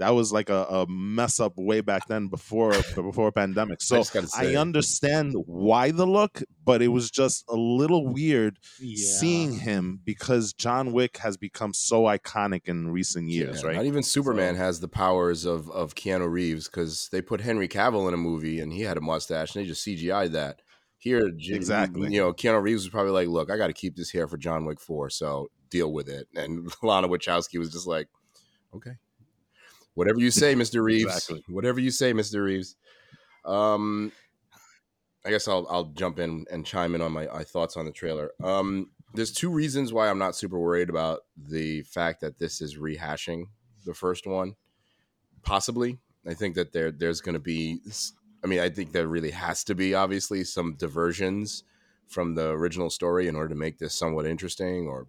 [0.02, 4.14] that was like a, a mess up way back then before before pandemic so just
[4.14, 8.96] gotta I understand why the look but it was just a little weird Yeah.
[9.20, 13.76] seeing him because John Wick has become so iconic in recent years, Yeah, right?
[13.78, 17.68] Not even Superman So- has the powers of of Keanu Reeves because they put Henry
[17.68, 20.62] Cavill in a movie and he had a mustache and they just CGI'd that.
[20.98, 22.14] Here, Exactly.
[22.14, 24.38] You know, Keanu Reeves was probably like, "Look, I got to keep this hair for
[24.38, 28.08] John Wick Four, so deal with it." And Lana Wachowski was just like,
[28.76, 28.92] "Okay,
[30.02, 31.04] whatever you say, Mister Reeves.
[31.04, 31.44] Exactly.
[31.48, 32.76] Whatever you say, Mister Reeves."
[33.46, 34.12] Um,
[35.24, 37.92] I guess I'll I'll jump in and chime in on my, my thoughts on the
[37.92, 38.32] trailer.
[38.44, 42.78] Um, there's two reasons why I'm not super worried about the fact that this is
[42.78, 43.44] rehashing
[43.86, 44.56] the first one.
[45.44, 47.80] Possibly, I think that there there's going to be.
[48.44, 51.64] I mean, I think there really has to be obviously some diversions
[52.08, 54.88] from the original story in order to make this somewhat interesting.
[54.88, 55.06] Or,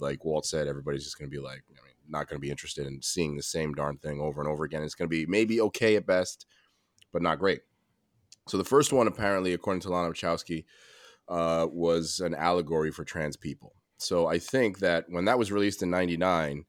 [0.00, 2.50] like Walt said, everybody's just going to be like, I mean, not going to be
[2.50, 4.82] interested in seeing the same darn thing over and over again.
[4.82, 6.46] It's going to be maybe okay at best,
[7.12, 7.60] but not great.
[8.48, 10.64] So the first one, apparently, according to Lana Wachowski,
[11.28, 13.74] uh, was an allegory for trans people.
[13.96, 16.64] So I think that when that was released in '99,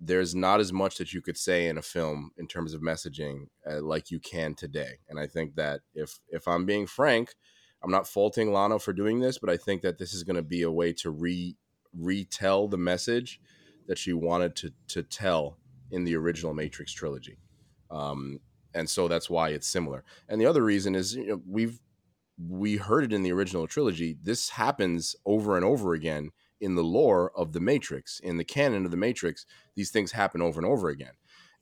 [0.00, 3.46] there's not as much that you could say in a film in terms of messaging
[3.70, 4.98] uh, like you can today.
[5.08, 7.34] And I think that if if I'm being frank,
[7.82, 10.42] I'm not faulting Lana for doing this, but I think that this is going to
[10.42, 11.56] be a way to re
[11.96, 13.40] retell the message
[13.86, 15.58] that she wanted to to tell
[15.90, 17.38] in the original Matrix trilogy.
[17.90, 18.40] Um,
[18.74, 20.04] and so that's why it's similar.
[20.28, 21.80] And the other reason is you know, we've
[22.38, 24.16] we heard it in the original trilogy.
[24.22, 28.84] This happens over and over again in the lore of the Matrix, in the canon
[28.84, 29.44] of the Matrix.
[29.74, 31.12] These things happen over and over again.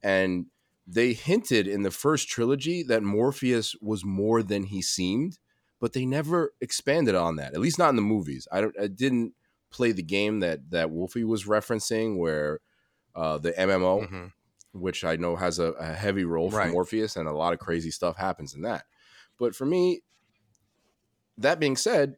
[0.02, 0.46] And
[0.87, 5.38] they hinted in the first trilogy that Morpheus was more than he seemed,
[5.80, 7.54] but they never expanded on that.
[7.54, 8.46] At least not in the movies.
[8.52, 8.66] I.
[8.80, 9.35] I didn't
[9.70, 12.61] play the game that that Wolfie was referencing, where
[13.14, 14.33] uh, the MMO Mhm.
[14.72, 16.70] which I know has a, a heavy role for Right.
[16.72, 18.85] Morpheus, and a lot of crazy stuff happens in that.
[19.38, 20.02] But for me,
[21.38, 22.16] that being said,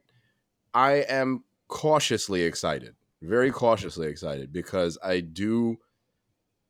[0.75, 5.79] I am cautiously excited, very cautiously excited, because I do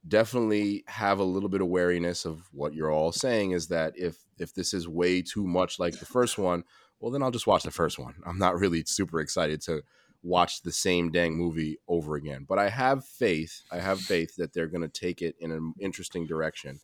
[0.07, 4.25] definitely have a little bit of wariness of what you're all saying is that if
[4.39, 6.65] if this is way too much like the first one,
[6.99, 8.15] well then I'll just watch the first one.
[8.27, 9.83] I'm not really super excited to
[10.23, 12.47] watch the same dang movie over again.
[12.49, 15.75] But I have faith, I have faith that they're going to take it in an
[15.79, 16.81] interesting direction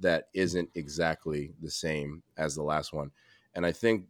[0.00, 3.10] that isn't exactly the same as the last one.
[3.54, 4.06] And I think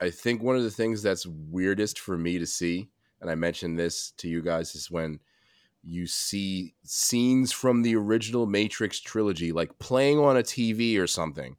[0.00, 3.78] I think one of the things that's weirdest for me to see, and I mentioned
[3.78, 5.20] this to you guys, is when
[5.82, 11.56] you see scenes from the original Matrix trilogy, like playing on a TV or something,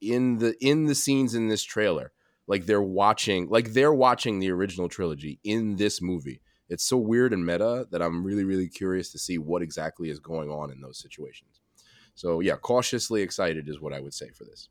[0.00, 2.12] in the in the scenes in this trailer,
[2.46, 6.40] like they're watching, like they're watching the original trilogy in this movie.
[6.68, 10.18] It's so weird and meta that I'm really, really curious to see what exactly is
[10.18, 11.60] going on in those situations.
[12.14, 14.68] So yeah, cautiously excited is what I would say for this.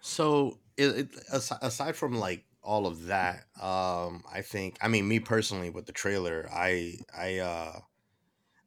[0.00, 5.20] So, it, it, aside, from like all of that, um, I think, I mean, me
[5.20, 7.78] personally with the trailer, I, I, uh,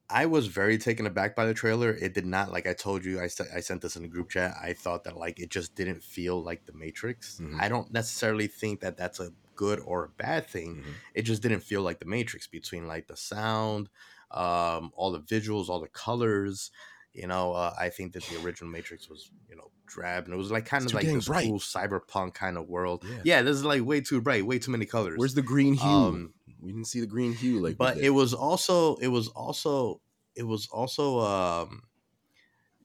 [0.10, 1.91] I was very taken aback by the trailer.
[1.91, 3.24] It did not, like I told you, I,
[3.56, 4.56] I sent this in the group chat.
[4.62, 7.39] I thought that like it just didn't feel like the Matrix.
[7.41, 7.60] Mhm.
[7.60, 10.76] I don't necessarily think that that's a good or a bad thing.
[10.84, 10.94] Mhm.
[11.15, 13.89] It just didn't feel like the Matrix between like the sound,
[14.32, 16.72] um, all the visuals, all the colors.
[17.13, 20.38] You know, uh, I think that the original Matrix was, you know, drab, and it
[20.38, 21.48] was like kind of like this bright.
[21.48, 23.06] cool cyberpunk kind of world.
[23.10, 23.22] Yeah.
[23.24, 23.41] Yeah.
[23.41, 25.18] this is like way too bright, way too many colors.
[25.18, 25.88] Where's the green hue?
[25.89, 26.34] Um,
[26.65, 27.78] we didn't see the green hue like.
[27.78, 30.01] but it was also it was also
[30.36, 31.84] it was also um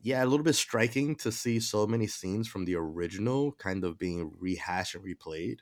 [0.02, 3.98] yeah a little bit striking to see so many scenes from the original kind of
[3.98, 5.58] being rehashed and replayed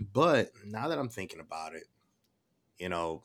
[0.00, 1.84] but now that i'm thinking about it
[2.78, 3.24] you know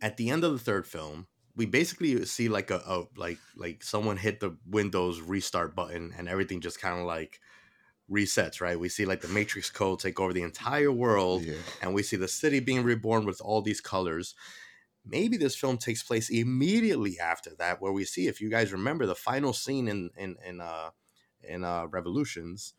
[0.00, 1.26] at the end of the third film
[1.56, 6.28] we basically see like a, a like like someone hit the windows restart button and
[6.28, 7.40] everything just kind of like
[8.10, 11.56] resets right we see like the matrix code take over the entire world Yeah.
[11.82, 14.34] and we see the city being reborn with all these colors.
[15.04, 19.06] Maybe this film takes place immediately after that, where we see, if you guys remember,
[19.06, 20.90] the final scene in in in uh
[21.42, 22.74] in uh Revolutions,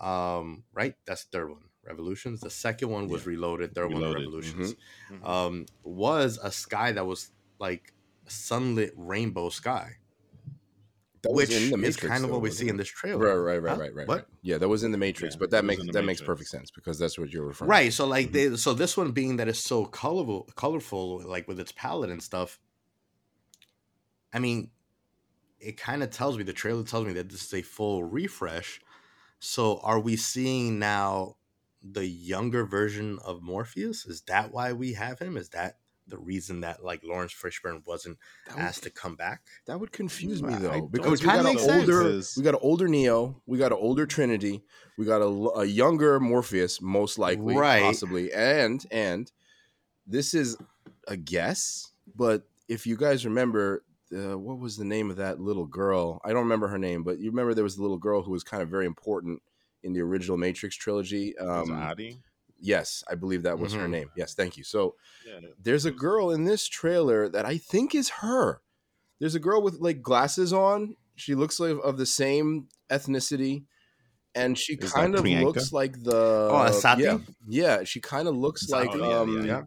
[0.00, 0.94] um, right?
[1.06, 2.40] That's the third one, Revolutions.
[2.40, 3.74] The second one was Reloaded.
[3.74, 4.74] Third one, Reloaded, Revolutions.
[5.10, 5.26] Mhm.
[5.28, 7.92] Um, was a sky that was like
[8.26, 9.96] sunlit rainbow sky,
[11.26, 13.18] That was which in the is kind of what we see in this trailer.
[13.18, 13.80] Right, right, right, Huh?
[13.80, 14.16] right, right, What?
[14.16, 14.24] right.
[14.42, 16.98] Yeah, that was in the Matrix, Yeah, but that makes that makes perfect sense because
[16.98, 17.70] that's what you're referring.
[17.70, 18.32] right so like Mhm.
[18.32, 22.22] they so this one being that it's so colorful colorful like with its palette and
[22.22, 22.58] stuff
[24.32, 24.70] i mean
[25.60, 28.80] it kind of tells me the trailer tells me that this is a full refresh
[29.38, 31.36] so are we seeing now
[31.82, 36.60] the younger version of morpheus is that why we have him is that the reason
[36.60, 38.16] that like laurence fishburne wasn't
[38.54, 41.44] would, asked to come back that would confuse me though don't because we got an
[41.46, 41.90] makes sense.
[41.90, 44.62] older, we got an older Neo, we got an older Trinity,
[44.96, 47.82] we got a younger Morpheus, most likely, Right.
[47.82, 49.30] possibly, and and
[50.06, 50.56] this is
[51.08, 53.82] a guess, but if you guys remember.
[54.16, 56.20] Uh, what was the name of that little girl?
[56.24, 58.44] I don't remember her name, but you remember there was a little girl who was
[58.44, 59.42] kind of very important
[59.82, 61.34] in the original Matrix trilogy.
[61.40, 62.20] Was Um, Adi?
[62.60, 63.90] Yes, I believe that was her Mhm.
[63.90, 64.10] name.
[64.16, 64.64] Yes, thank you.
[64.64, 68.62] So Yeah, there's a girl in this trailer that I think is her.
[69.20, 70.96] There's a girl with like glasses on.
[71.16, 73.64] She looks like of the same ethnicity,
[74.34, 75.28] and she Is kind of Priyanka?
[75.28, 76.14] looks like the
[76.50, 77.02] Oh, Asati?
[77.02, 77.84] Yeah, yeah.
[77.84, 79.62] She kind of looks like Oh, yeah, um, yeah,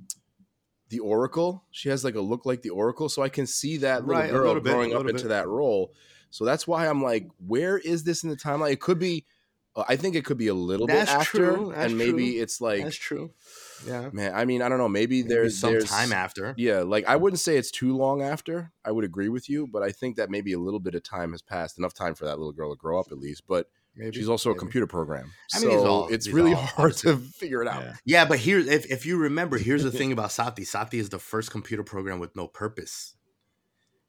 [0.89, 1.65] the Oracle.
[1.71, 4.29] She has like a look like the Oracle, so I can see that little Right,
[4.31, 5.29] girl little bit, growing a up into bit.
[5.29, 5.93] that role.
[6.31, 8.71] So that's why I'm like, where is this in the timeline?
[8.73, 9.25] It could be.
[9.75, 12.31] Uh, I think it could be a little That's bit after, true, that's and maybe
[12.33, 12.41] true.
[12.41, 13.31] it's like, that's true
[13.87, 14.33] yeah man.
[14.35, 14.89] I mean, I don't know.
[14.89, 18.21] Maybe Maybe there's some there's time after yeah, like I wouldn't say it's too long
[18.21, 18.71] after.
[18.83, 21.31] I would agree with you, but I think that maybe a little bit of time
[21.31, 23.43] has passed, enough time for that little girl to grow up at least.
[23.47, 26.93] But maybe she's also a computer program, I so mean, all- it's really all hard
[26.97, 27.83] to figure it out.
[27.83, 27.93] Yeah.
[28.03, 30.65] Yeah, but here, if, if you remember, here's the thing about Sati.
[30.65, 33.15] Sati is the first computer program with no purpose.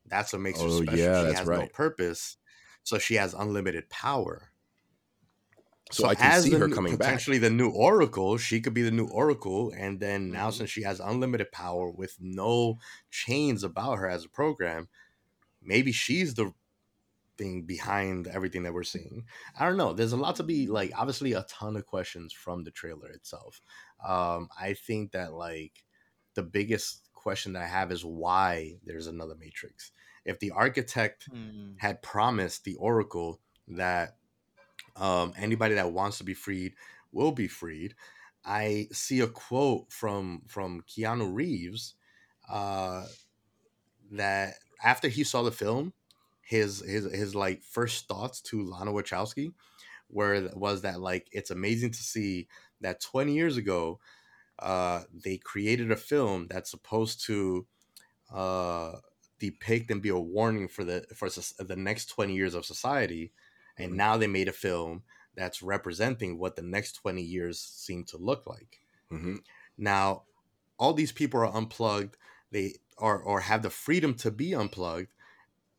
[0.06, 0.98] That's what makes her Oh, special.
[0.98, 2.36] yeah, she has no purpose,
[2.82, 4.49] so she has unlimited power.
[5.92, 7.06] So, I can see her new- coming back.
[7.08, 8.36] potentially the new Oracle.
[8.38, 10.54] She could be the new Oracle, and then now Mhm.
[10.54, 12.78] since she has unlimited power with no
[13.10, 14.88] chains about her as a program,
[15.62, 16.52] maybe she's the
[17.36, 19.26] thing behind everything that we're seeing.
[19.58, 19.92] I don't know.
[19.94, 20.92] There's a lot to be like.
[20.94, 23.60] Obviously, a ton of questions from the trailer itself.
[24.06, 25.84] Um, I think that like
[26.34, 29.90] the biggest question that I have is why there's another Matrix.
[30.24, 31.72] If the architect Hmm.
[31.78, 34.18] had promised the Oracle that
[34.96, 36.74] um, anybody that wants to be freed
[37.12, 37.94] will be freed.
[38.44, 41.94] I see a quote from from Keanu Reeves
[42.48, 43.06] uh,
[44.12, 45.92] that after he saw the film,
[46.42, 49.52] his his his like first thoughts to Lana Wachowski
[50.10, 52.48] were was that like it's amazing to see
[52.80, 54.00] that 20 years ago
[54.58, 57.66] uh, they created a film that's supposed to
[58.32, 58.92] uh,
[59.38, 63.32] depict and be a warning for the for the next 20 years of society
[63.80, 65.02] and now they made a film
[65.36, 68.80] that's representing what the next 20 years seem to look like.
[69.08, 69.36] Hmm
[69.80, 70.22] now
[70.78, 72.16] all these people are unplugged.
[72.52, 75.08] They are or have the freedom to be unplugged.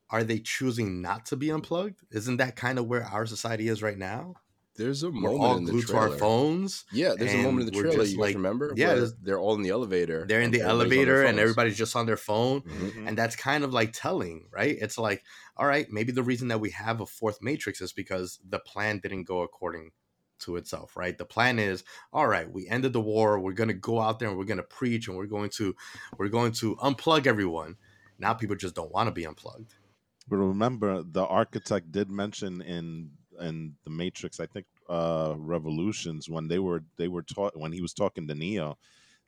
[0.10, 2.02] Are they choosing not to be unplugged?
[2.12, 4.36] Isn't that kind of where our society is right now
[4.76, 6.10] There's a we're moment all in the glued to trailer.
[6.10, 7.92] our phones Yeah, there's a moment in the trailer.
[7.92, 8.74] You guys like- remember?
[8.76, 10.26] yeah, they're all in the elevator.
[10.28, 13.08] they're in the everybody's on their elevator and everybody's just on their phone Mhm.
[13.08, 15.24] and that's kind of like telling right it's like
[15.58, 19.00] all right maybe the reason that we have a fourth matrix is because the plan
[19.00, 19.92] didn't go according
[20.40, 23.74] to itself right the plan is all right we ended the war we're going to
[23.92, 25.76] go out there and we're going to preach and we're going to
[26.18, 27.76] we're going to unplug everyone
[28.18, 29.76] now people just don't want to be unplugged
[30.30, 33.12] But remember, the architect did mention in
[33.42, 37.82] in the Matrix, I think, uh, Revolutions when they were they were taught when he
[37.82, 38.78] was talking to Neo,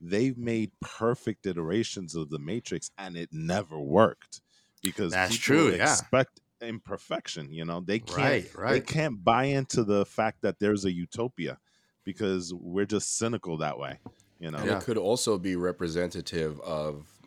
[0.01, 4.41] they've made perfect iterations of the Matrix, and it never worked
[4.81, 5.93] because That's people true, yeah.
[5.93, 7.53] Expect imperfection.
[7.53, 11.59] You know, they can't right they can't buy into the fact that there's a utopia
[12.05, 14.01] because we're just cynical that way.
[14.39, 14.77] You know, And Yeah.
[14.79, 17.21] it could also be representative of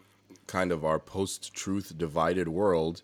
[0.46, 3.02] kind of our post-truth divided world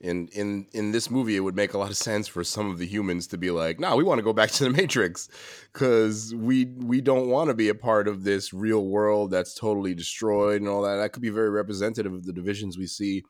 [0.00, 2.78] in in in this movie it would make a lot of sense for some of
[2.78, 5.28] the humans to be like no we want to go back to the matrix.
[5.72, 9.94] Because we we don't want to be a part of this real world that's totally
[9.94, 10.96] destroyed and all that.
[10.96, 13.22] That could be very representative of the divisions we see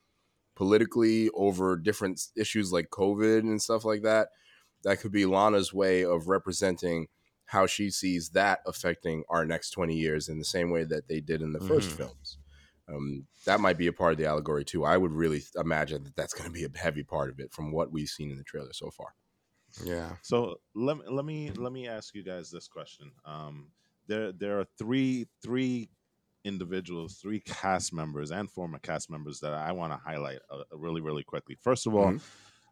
[0.54, 4.28] politically over different issues like covid and stuff like that.
[4.84, 7.08] That could be lana's way of representing
[7.46, 11.20] how she sees that affecting our next 20 years in the same way that they
[11.20, 11.96] did in the 1st Mhm.
[11.96, 12.38] films
[12.92, 14.84] um, that might be a part of the allegory too.
[14.84, 17.72] I would really imagine that that's going to be a heavy part of it from
[17.72, 19.14] what we've seen in the trailer so far.
[19.84, 20.12] Yeah.
[20.22, 23.12] So let me let me let me ask you guys this question.
[23.24, 23.68] Um,
[24.06, 25.90] there there are three three
[26.44, 31.00] individuals, three cast members and former cast members that I want to highlight uh, really
[31.00, 31.56] really quickly.
[31.60, 32.16] First of all,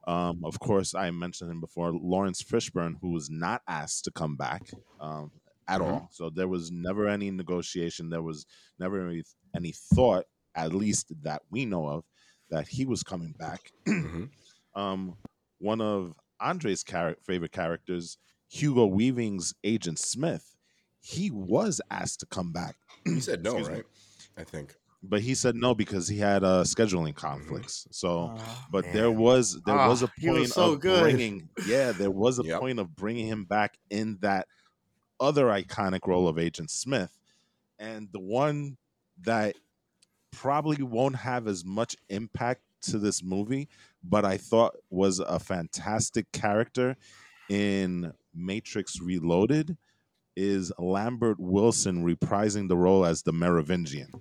[0.07, 4.37] um, of course, I mentioned him before, Laurence Fishburne, who was not asked to come
[4.37, 4.63] back
[5.01, 5.31] um,
[5.69, 5.85] at Mhm.
[5.85, 6.09] all.
[6.13, 8.11] So there was never any negotiation.
[8.11, 8.47] There was
[8.79, 9.23] never any,
[9.55, 12.05] any thought, at least that we know of,
[12.51, 13.73] that he was coming back.
[13.87, 14.31] Mhm.
[14.75, 15.17] um,
[15.59, 18.17] one of Andre's char- favorite characters,
[18.49, 20.57] Hugo Weaving's Agent Smith,
[21.01, 22.77] he was asked to come back.
[23.05, 23.75] He said no, Excuse me.
[23.77, 23.85] right?
[24.37, 24.75] I think.
[25.03, 27.87] But he said no because he had uh, scheduling conflicts.
[27.93, 28.37] So,
[28.73, 29.21] but there Oh, Man.
[29.21, 31.03] was there was a he was point so of good.
[31.03, 32.61] bringing, yeah, there was a Yep.
[32.61, 34.49] point of bringing him back in that
[35.21, 37.17] other iconic role of Agent Smith,
[37.79, 38.77] and the one
[39.23, 39.57] that
[40.33, 43.69] probably won't have as much impact to this movie,
[44.05, 46.97] but I thought was a fantastic character
[47.49, 49.77] in Matrix Reloaded
[50.37, 54.13] is Lambert Wilson reprising the role as the Merovingian.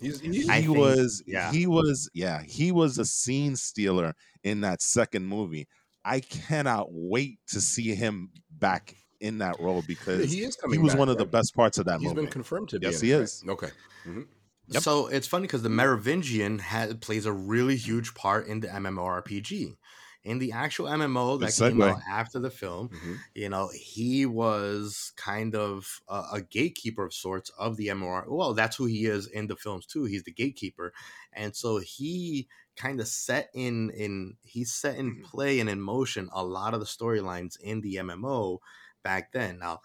[0.00, 1.52] He's, he's I he think- was yeah.
[1.52, 5.68] he was yeah, he was a scene stealer in that second movie.
[6.04, 10.92] I cannot wait to see him back in that role because he is he was
[10.92, 12.22] back, one of the best parts of that He's movie.
[12.22, 12.86] been confirmed to be.
[12.86, 13.22] Yes, in he it, right?
[13.24, 13.44] is.
[13.48, 13.70] Okay.
[14.06, 14.26] Mhm.
[14.68, 14.82] Yep.
[14.82, 19.76] So it's funny because the Merovingian has, plays a really huge part in the MMORPG.
[20.24, 23.18] In the actual MMO Good that came out after the film, Mhm.
[23.34, 28.24] you know, he was kind of a, a gatekeeper of sorts of the MMOR.
[28.28, 30.04] Well, that's who he is in the films too.
[30.04, 30.94] He's the gatekeeper,
[31.34, 36.30] and so he kind of set in in he set in play and in motion
[36.32, 38.60] a lot of the storylines in the MMO
[39.04, 39.58] back then.
[39.60, 39.82] Now,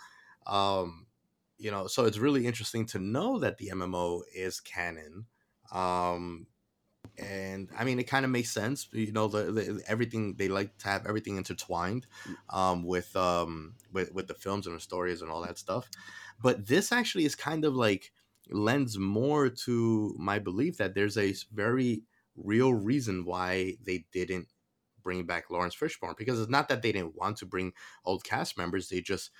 [0.47, 1.05] um,
[1.59, 5.27] you know, so it's really interesting to know that the MMO is canon.
[5.71, 6.47] Um,
[7.17, 8.87] and I mean, it kind of makes sense.
[8.91, 12.07] You know, the, the everything they like to have everything intertwined
[12.49, 15.89] um, with um, with with the films and the stories and all that stuff.
[16.41, 18.11] But this actually is kind of like
[18.49, 22.03] lends more to my belief that there's a very
[22.35, 24.47] real reason why they didn't
[25.09, 27.73] bring back Laurence Fishburne because it's not that they didn't want to bring
[28.05, 29.31] old cast members; they just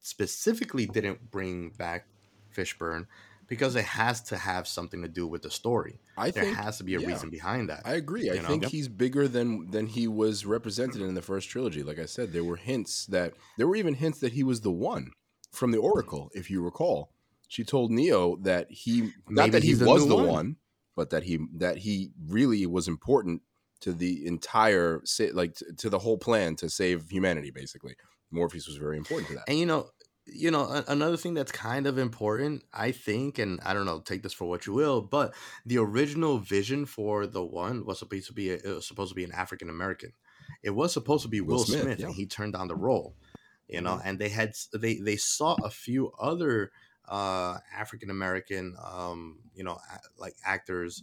[0.00, 2.06] specifically didn't bring back
[2.54, 3.06] Fishburne
[3.48, 6.00] because it has to have something to do with the story.
[6.16, 7.06] I There think has to be a yeah.
[7.08, 7.82] reason behind that.
[7.84, 8.30] I agree.
[8.30, 8.48] I know?
[8.48, 8.70] think Yep.
[8.72, 11.82] he's bigger than than he was represented in the first trilogy.
[11.82, 14.70] Like I said, there were hints that there were even hints that he was the
[14.72, 15.12] one
[15.52, 17.12] from the Oracle, if you recall.
[17.48, 20.26] She told Neo that he not that he he's the was the one.
[20.26, 20.56] one.
[20.96, 23.42] but that he that he really was important
[23.80, 25.02] to the entire
[25.32, 27.50] like to, the whole plan to save humanity.
[27.50, 27.94] Basically,
[28.30, 29.44] Morpheus was very important to that.
[29.48, 29.90] And you know,
[30.26, 34.22] you know, another thing that's kind of important, I think, and I don't know, take
[34.22, 38.32] this for what you will, but the original vision for the one was supposed to
[38.32, 40.12] be a, it was supposed to be an African American.
[40.62, 42.06] It was supposed to be Will Will, Smith, Smith, yeah.
[42.06, 43.14] and he turned down the role.
[43.68, 46.70] You know, and they had they they saw a few other
[47.08, 51.02] uh African American um you know a- like actors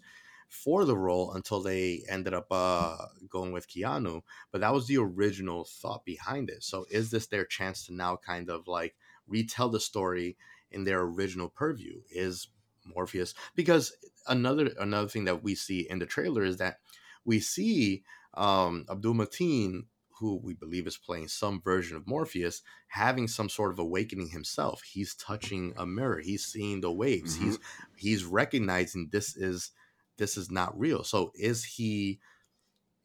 [0.53, 2.95] for the role until they ended up uh
[3.29, 6.63] going with Keanu but that was the original thought behind it.
[6.63, 8.95] So is this their chance to now kind of like
[9.27, 10.37] retell the story
[10.71, 12.49] in their original purview is
[12.85, 13.95] Morpheus because
[14.27, 16.79] another another thing that we see in the trailer is that
[17.25, 18.03] we see
[18.35, 19.85] um Abdul Mateen
[20.19, 24.83] who we believe is playing some version of Morpheus having some sort of awakening himself.
[24.83, 26.19] He's touching a mirror.
[26.19, 27.35] He's seeing the waves.
[27.35, 27.57] He's
[27.95, 29.71] he's recognizing this is
[30.17, 31.03] this is not real.
[31.03, 32.19] So is he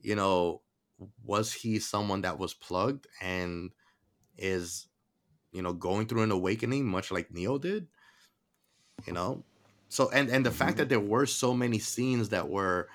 [0.00, 0.62] you know
[1.24, 3.70] was he someone that was plugged and
[4.36, 4.88] is
[5.52, 7.86] you know going through an awakening much like neo did?
[9.06, 9.44] You know?
[9.88, 10.78] So and and the fact mm-hmm.
[10.78, 12.88] that there were so many scenes that were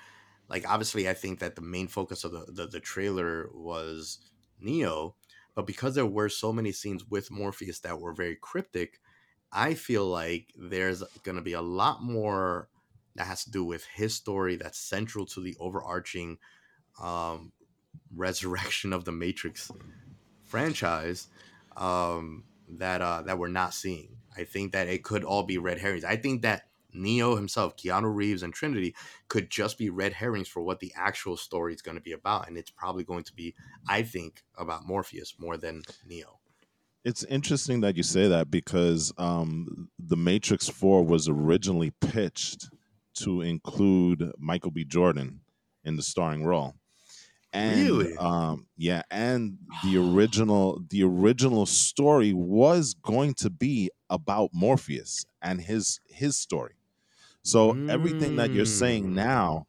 [0.48, 4.18] like obviously i think that the main focus of the the, the trailer was
[4.60, 5.14] neo
[5.54, 9.00] but because there were so many scenes with morpheus that were very cryptic
[9.52, 12.68] i feel like there's going to be a lot more
[13.16, 16.38] that has to do with his story that's central to the overarching
[17.00, 17.52] um
[18.14, 19.70] resurrection of the matrix
[20.44, 21.28] franchise
[21.76, 25.78] um that uh that we're not seeing i think that it could all be red
[25.78, 28.94] herrings i think that Neo himself, Keanu Reeves, and Trinity
[29.28, 32.48] could just be red herrings for what the actual story is going to be about,
[32.48, 33.54] and it's probably going to be,
[33.88, 36.38] I think, about Morpheus more than Neo.
[37.04, 42.70] It's interesting that you say that because um, the Matrix Four was originally pitched
[43.14, 44.84] to include Michael B.
[44.84, 45.40] Jordan
[45.84, 46.74] in the starring role.
[47.52, 48.16] And, Really?
[48.16, 55.60] Um, yeah, and the original the original story was going to be about Morpheus and
[55.60, 56.74] his his story.
[57.42, 59.14] So everything that you're saying Mm.
[59.14, 59.66] now,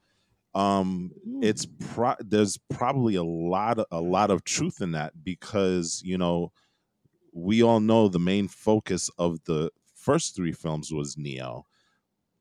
[0.56, 6.02] um, it's pro- there's probably a lot of, a lot of truth in that because
[6.06, 6.52] you know
[7.34, 11.66] we all know the main focus of the first three films was Neo,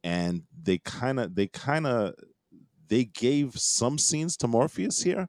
[0.04, 2.14] and they kind of they kind of
[2.86, 5.26] they gave some scenes to Morpheus here,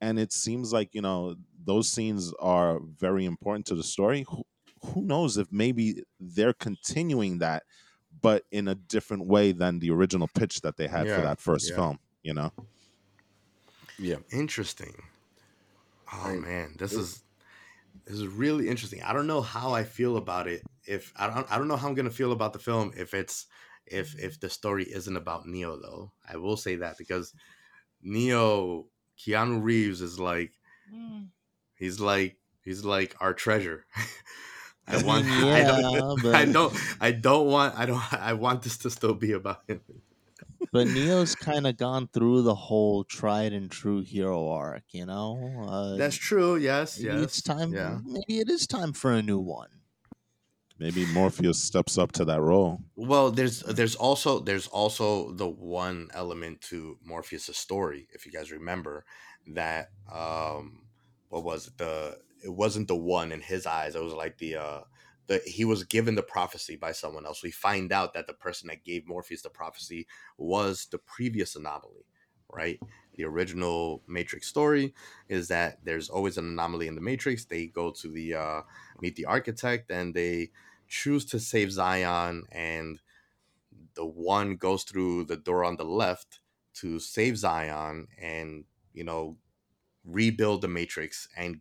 [0.00, 4.24] and it seems like you know those scenes are very important to the story.
[4.28, 4.42] Who,
[4.86, 7.62] who knows if maybe they're continuing that,
[8.20, 11.40] but in a different way than the original pitch that they had Yeah, for that
[11.40, 11.76] first yeah.
[11.76, 11.98] film.
[12.22, 12.52] You know,
[13.98, 14.16] Yeah.
[14.32, 14.94] Interesting.
[16.12, 16.40] Oh Right.
[16.40, 17.20] man, this It- is
[18.06, 19.02] this is really interesting.
[19.02, 20.62] I don't know how I feel about it.
[20.86, 23.46] If I don't, I don't know how I'm gonna feel about the film if it's
[23.86, 26.12] if if the story isn't about Neo though.
[26.28, 27.32] I will say that because
[28.02, 28.86] Neo,
[29.18, 30.52] Keanu Reeves is like
[31.76, 33.84] he's like he's like our treasure.
[34.86, 35.24] I want.
[35.28, 35.66] I yeah,
[35.98, 36.22] don't.
[36.22, 36.76] but, I don't.
[37.00, 37.78] I don't want.
[37.78, 38.12] I don't.
[38.12, 39.80] I want this to still be about him.
[40.72, 45.66] but Neo's kind of gone through the whole tried and true hero arc, you know.
[45.68, 46.56] Uh, That's true.
[46.56, 46.98] Yes.
[47.00, 47.24] maybe Yes.
[47.24, 47.72] it's time.
[47.72, 47.98] Yeah.
[48.04, 49.68] Maybe it is time for a new one.
[50.78, 52.80] Maybe Morpheus steps up to that role.
[52.96, 58.52] Well, there's there's also there's also the one element to Morpheus' story, if you guys
[58.52, 59.04] remember,
[59.48, 60.86] that um
[61.28, 61.78] what was it?
[61.78, 63.94] The it wasn't the one in his eyes.
[63.94, 64.80] It was like the uh
[65.26, 67.42] the he was given the prophecy by someone else.
[67.42, 70.06] We find out that the person that gave Morpheus the prophecy
[70.38, 72.06] was the previous anomaly,
[72.52, 72.78] right?
[73.16, 74.94] The original Matrix story
[75.28, 77.44] is that there's always an anomaly in the Matrix.
[77.44, 78.62] They go to the uh
[79.00, 80.50] meet the architect and they
[80.88, 83.00] choose to save Zion and
[83.94, 86.40] the one goes through the door on the left
[86.74, 89.36] to save Zion and you know
[90.04, 91.60] rebuild the matrix and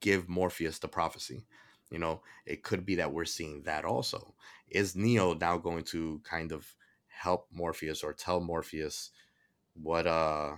[0.00, 1.44] give Morpheus the prophecy.
[1.90, 4.34] You know, it could be that we're seeing that also.
[4.68, 6.74] Is Neo now going to kind of
[7.08, 9.10] help Morpheus or tell Morpheus
[9.74, 10.52] what uh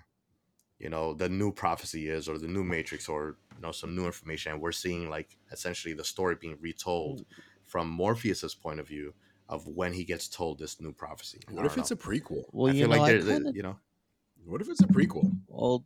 [0.82, 4.04] you know the new prophecy is or the new matrix or you know some new
[4.06, 7.24] information and we're seeing like essentially the story being retold mm.
[7.62, 9.14] from Morpheus's point of view
[9.48, 11.40] of when he gets told this new prophecy.
[11.50, 12.44] What if don't it's a prequel?
[12.52, 13.78] Well, I you feel know, like I they're, they're- kinda, you know
[14.44, 15.30] What if it's a prequel?
[15.48, 15.84] well,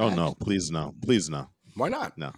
[0.00, 0.32] Oh no!
[0.38, 0.94] Please no!
[1.02, 1.50] Please no!
[1.74, 2.16] Why not?
[2.16, 2.32] no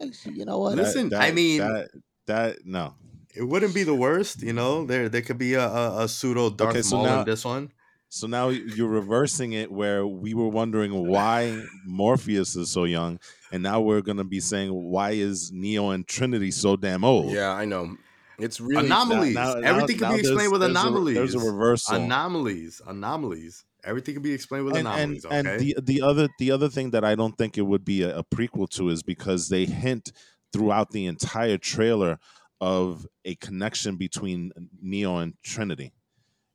[0.00, 0.76] actually, you know what?
[0.76, 1.90] That- Listen, I mean- that
[2.26, 2.94] that no.
[3.34, 4.84] it wouldn't be the worst, you know.
[4.84, 7.44] There there could be a, a, a pseudo Darth Okay, so Maul now- in this
[7.44, 7.72] one.
[8.14, 13.18] So now you're reversing it where we were wondering why Morpheus is so young,
[13.50, 17.32] and now we're gonna be saying why is Neo and Trinity so damn old?
[17.32, 17.96] Yeah, I know.
[18.38, 19.34] It's really anomalies.
[19.34, 21.14] now- now- Everything can now be explained there's- with there's a- anomalies.
[21.14, 21.94] there's a reversal.
[21.96, 23.64] anomalies, anomalies.
[23.82, 25.24] Everything can be explained with and, and, anomalies.
[25.24, 25.36] okay.
[25.38, 28.18] and the the other the other thing that I don't think it would be a,
[28.18, 30.12] a prequel to is because they hint
[30.52, 32.18] throughout the entire trailer
[32.60, 34.52] of a connection between
[34.82, 35.92] Neo and Trinity.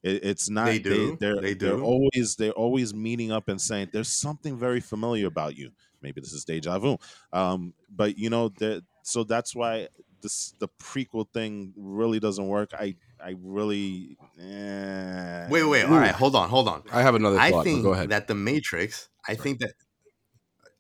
[0.04, 1.18] It, it's not They do.
[1.20, 1.84] They, are They They're do.
[1.84, 5.72] always they're always meeting up and saying there's something very familiar about you.
[6.02, 6.98] Maybe this is deja vu.
[7.34, 9.88] Um, but you know that so that's why
[10.22, 12.72] this the prequel thing really doesn't work.
[12.74, 15.48] I I really eh.
[15.50, 15.86] wait, wait.
[15.86, 16.84] All right, hold on, hold on.
[16.92, 17.58] I have another I thought.
[17.60, 18.10] but think go ahead.
[18.10, 19.10] that the Matrix.
[19.28, 19.74] I think that.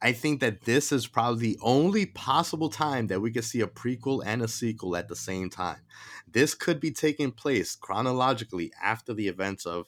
[0.01, 3.67] I think that this is probably the only possible time that we could see a
[3.67, 5.79] prequel and a sequel at the same time.
[6.31, 9.87] This could be taking place chronologically after the events of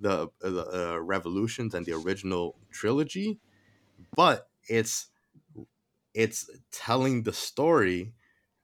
[0.00, 3.38] the, uh, the uh, revolutions and the original trilogy,
[4.14, 5.08] but it's
[6.14, 8.12] it's telling the story,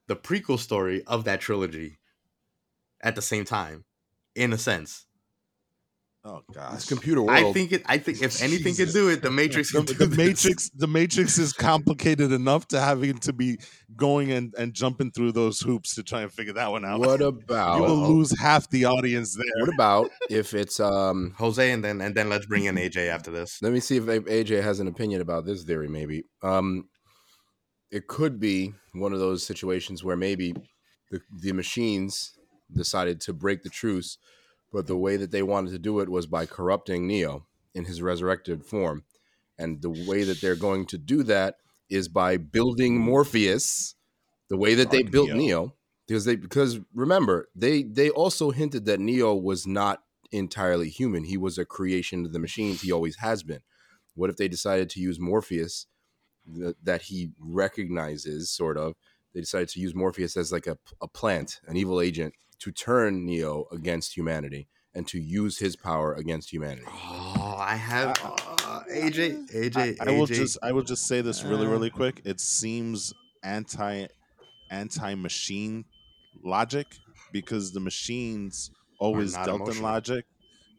[0.08, 1.98] the prequel story of that trilogy
[3.00, 3.84] at the same time,
[4.34, 5.06] in a sense.
[6.24, 6.74] Oh gosh.
[6.74, 7.38] it's computer world.
[7.38, 7.82] I think it.
[7.86, 8.94] I think if anything can Jesus.
[8.94, 12.80] do it, the Matrix the, can do the matrix the matrix is complicated enough to
[12.80, 13.58] having to be
[13.96, 17.20] going and, and jumping through those hoops to try and figure that one out what
[17.20, 21.84] about you will lose half the audience there what about if it's um Jose, and
[21.84, 23.60] then and then let's bring in AJ after this.
[23.62, 26.24] let me see if AJ has an opinion about this theory maybe.
[26.42, 26.88] Um
[27.90, 30.52] it could be one of those situations where maybe
[31.12, 32.32] the, the machines
[32.72, 34.18] decided to break the truce,
[34.74, 37.46] but the way that they wanted to do it was by corrupting Neo
[37.76, 39.04] in his resurrected form.
[39.56, 41.58] And the way that they're going to do that
[41.88, 43.02] is by building mm.
[43.02, 43.94] Morpheus
[44.50, 45.36] the way that they built Neo.
[45.36, 45.74] Neo.
[46.08, 50.02] Because they because remember, they they also hinted that Neo was not
[50.32, 51.22] entirely human.
[51.22, 52.82] He was a creation of the machines.
[52.82, 53.60] He always has been.
[54.14, 55.86] What if they decided to use Morpheus
[56.52, 58.94] th- that he recognizes, sort of?
[59.32, 63.24] They decided to use Morpheus as like a, a plant, an evil agent, to turn
[63.26, 66.86] Neo against humanity and to use his power against humanity.
[66.88, 69.50] Oh, I have uh, AJ.
[69.52, 69.96] AJ.
[70.00, 70.34] I, I will AJ.
[70.34, 71.70] just I will just say this really Uh.
[71.70, 72.20] really quick.
[72.24, 74.06] It seems anti
[74.70, 75.84] anti machine
[76.44, 76.86] logic
[77.32, 80.24] because the machines always not dealt in logic.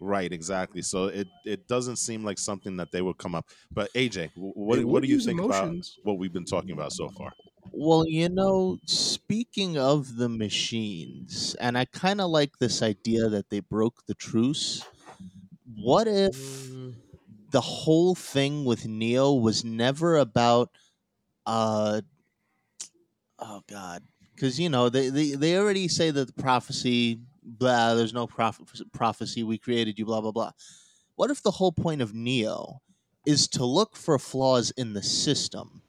[0.01, 0.81] Right, exactly.
[0.81, 3.45] So it it doesn't seem like something that they would come up.
[3.71, 5.97] But AJ, what what do you think emotions.
[5.97, 7.33] about what we've been talking about so far?
[7.71, 13.49] Well, you know, speaking of the machines, and I kind of like this idea that
[13.49, 14.85] they broke the truce.
[15.65, 16.93] What if Mm,
[17.51, 20.71] the whole thing with Neo was never about,
[21.45, 22.01] uh,
[23.39, 24.03] oh God,
[24.35, 28.81] because you know they, they they already say that the prophecy, blah, there's no proph-
[28.93, 29.43] prophecy.
[29.43, 30.51] We created you, blah blah blah.
[31.15, 32.81] What if the whole point of Neo
[33.25, 35.83] is to look for flaws in the system,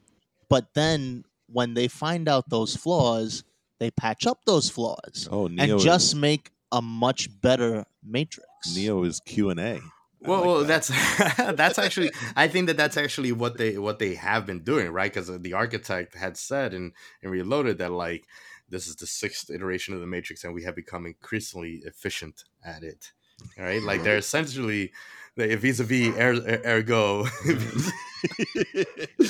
[0.48, 3.44] but then when they find out those flaws,
[3.78, 8.48] they patch up those flaws Oh, Neo and just is, make a much better Matrix.
[8.74, 9.80] Neo is Q and A.
[10.20, 10.88] well, well that's
[11.36, 15.12] that's actually I think that that's actually what they what they have been doing, right?
[15.12, 16.92] Because uh, the architect had said in
[17.22, 18.26] in Reloaded that like
[18.68, 22.82] this is the sixth iteration of the Matrix, and we have become increasingly efficient at
[22.82, 23.12] it.
[23.58, 24.92] All right, like they're essentially they
[25.36, 27.26] vis-a-vis er, ergo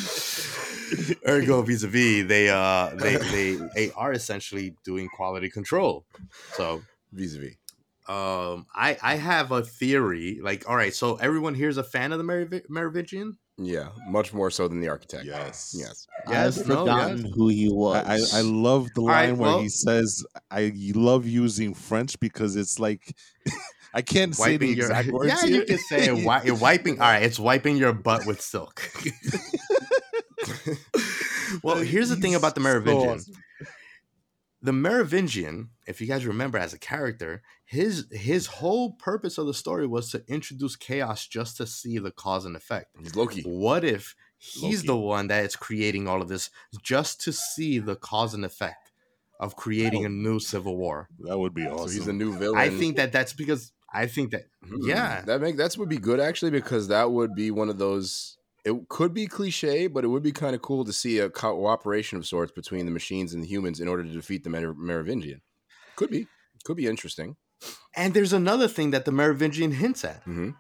[1.27, 6.05] ergo vis-a-vis they uh they, they they are essentially doing quality control
[6.55, 6.83] so
[7.13, 7.55] Vis-a-vis.
[8.09, 12.19] um i i have a theory like all right so everyone here's a fan of
[12.19, 15.25] the Meravi- merovingian Yeah, much more so than the architect.
[15.25, 15.73] Yes.
[15.75, 16.07] Yes.
[16.29, 18.05] Yes, I've no, forgotten who he was.
[18.05, 22.21] I, I I love the right, line where well- he says, "I love using French
[22.21, 23.17] because it's like
[23.97, 27.01] I can't say the wiping your exact words." yeah you can say wi- you're wiping
[27.01, 28.83] all right it's wiping your butt with silk
[31.63, 33.21] well here's the thing about the merovingian
[34.63, 39.55] the Merovingian, if you guys remember as a character, his his whole purpose of the
[39.55, 42.87] story was to introduce chaos just to see the cause and effect.
[43.01, 43.43] He's Loki.
[43.43, 44.87] What if he's Loki.
[44.89, 46.51] the one that is creating all of this
[46.83, 48.91] just to see the cause and effect
[49.39, 51.09] of creating a new civil war?
[51.21, 51.93] That would be So awesome.
[51.93, 52.59] he's a new villain.
[52.59, 53.73] I think that that's because
[54.03, 55.23] I think that Hmm, yeah.
[55.27, 58.37] that make that's would be good actually because that would be one of those.
[58.65, 62.19] It could be cliche, but it would be kind of cool to see a cooperation
[62.19, 65.41] of sorts between the machines and the humans in order to defeat the Mer- Merovingian.
[65.95, 66.27] Could be,
[66.65, 67.37] could be interesting.
[67.95, 70.23] and there's another thing that the Merovingian hints at.
[70.25, 70.51] hmm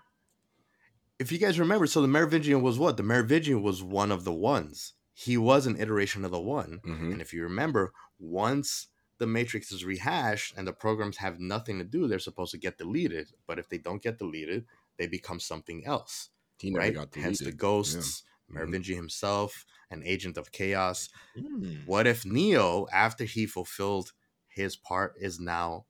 [1.19, 2.97] if you guys remember, so the Merovingian was what?
[2.99, 4.93] The Merovingian was one of the ones.
[5.15, 6.81] He was an iteration of the one.
[6.85, 8.89] hmm And if you remember, once
[9.19, 12.79] the matrix is rehashed and the programs have nothing to do, they're supposed to get
[12.79, 13.29] deleted.
[13.47, 14.67] But if they don't get deleted,
[14.99, 16.31] they become something else.
[16.59, 16.95] He never right?
[16.95, 17.25] got deleted.
[17.25, 18.55] Hence the ghosts, Mhm.
[18.55, 21.09] Merovingian himself, an agent of chaos.
[21.39, 21.77] Hmm.
[21.87, 24.13] What if Neo, after he fulfilled
[24.49, 25.87] his part, is now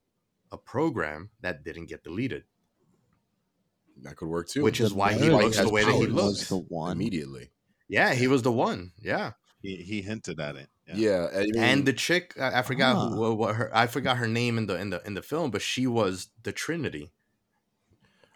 [0.50, 2.44] a program that didn't get deleted?
[4.02, 4.62] That could work too.
[4.62, 6.48] Which is The why he Merovingian looks the way that he looks.
[6.48, 6.92] the one.
[6.92, 7.50] immediately.
[7.88, 8.92] Yeah, he was the one.
[8.98, 9.32] Yeah.
[9.62, 10.68] He, he hinted at it.
[10.94, 13.08] Yeah, I mean, and the chick I, I forgot Ah.
[13.08, 15.50] who what, what her I forgot her name in the in the in the film,
[15.50, 17.10] but she was the Trinity.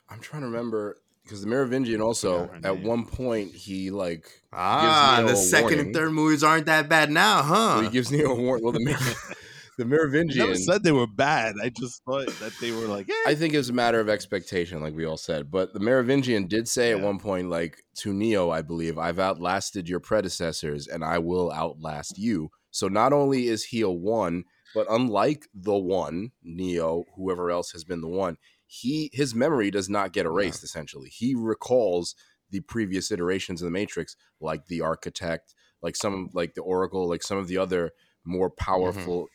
[0.09, 2.83] I'm trying to remember because the Merovingian also at name.
[2.83, 5.81] one point he like Ah, Neo the a second warning.
[5.87, 7.81] and third movies aren't that bad now, well, huh?
[7.83, 8.65] he gives Neo a warning.
[8.65, 8.99] Well, the Mer-
[9.81, 10.39] the I Merovingian.
[10.39, 11.55] never said they were bad.
[11.63, 13.15] I just thought that they were like, eh.
[13.27, 15.51] I think it's a matter of expectation, like we all said.
[15.51, 19.89] But the Merovingian did say at one point, like to Neo, I believe, I've outlasted
[19.89, 22.51] your predecessors and I will outlast you.
[22.71, 27.83] So not only is he a one, but unlike the one, Neo, whoever else has
[27.83, 31.09] been the one, he his memory does not get erased, essentially.
[31.09, 32.15] He recalls
[32.51, 37.23] the previous iterations of the Matrix, like the architect, like some like the Oracle, like
[37.23, 37.93] some of the other
[38.25, 39.29] more powerful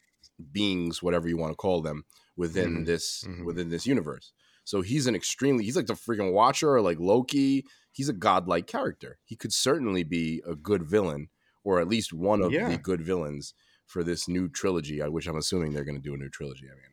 [0.51, 2.05] beings, whatever you want to call them,
[2.37, 2.85] within Mhm.
[2.85, 3.45] this Mhm.
[3.45, 4.31] within this universe.
[4.63, 7.65] So he's an extremely he's like the freaking Watcher, or like Loki.
[7.91, 9.19] He's a godlike character.
[9.23, 11.29] He could certainly be a good villain,
[11.63, 12.69] or at least one of Yeah.
[12.69, 13.53] the good villains
[13.85, 15.01] for this new trilogy.
[15.01, 16.65] uh, Which I'm assuming they're going to do a new trilogy.
[16.67, 16.91] I mean,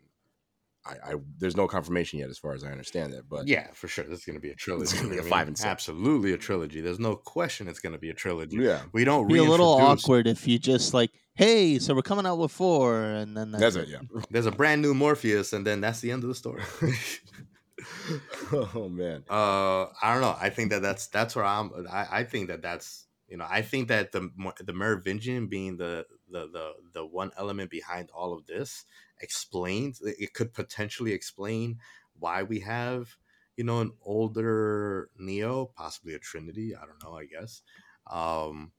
[0.84, 3.24] I, I there's no confirmation yet, as far as I understand it.
[3.28, 4.04] But yeah, for sure.
[4.04, 4.82] This is gonna be a trilogy.
[4.84, 5.64] It's gonna be I a mean, five and six.
[5.66, 6.80] Absolutely a trilogy.
[6.80, 8.56] There's no question it's gonna be a trilogy.
[8.56, 12.26] yeah, We don't be a little awkward if you just like, hey, so we're coming
[12.26, 13.88] out with four, and then that's it.
[13.88, 14.00] Yeah.
[14.30, 16.62] There's a brand new Morpheus, and then that's the end of the story.
[18.52, 19.24] oh man.
[19.28, 22.62] uh i don't know i think that that's that's where i'm i, I think that
[22.62, 27.04] that's you know i think that the Mo- the merovingian being the the the, the
[27.04, 28.84] one element behind all of this
[29.20, 31.78] explains it it could potentially explain
[32.18, 33.16] why we have
[33.56, 36.74] you know an older Neo, possibly a Trinity.
[36.74, 37.16] I don't know.
[37.16, 37.62] I guess.
[38.10, 38.72] Um,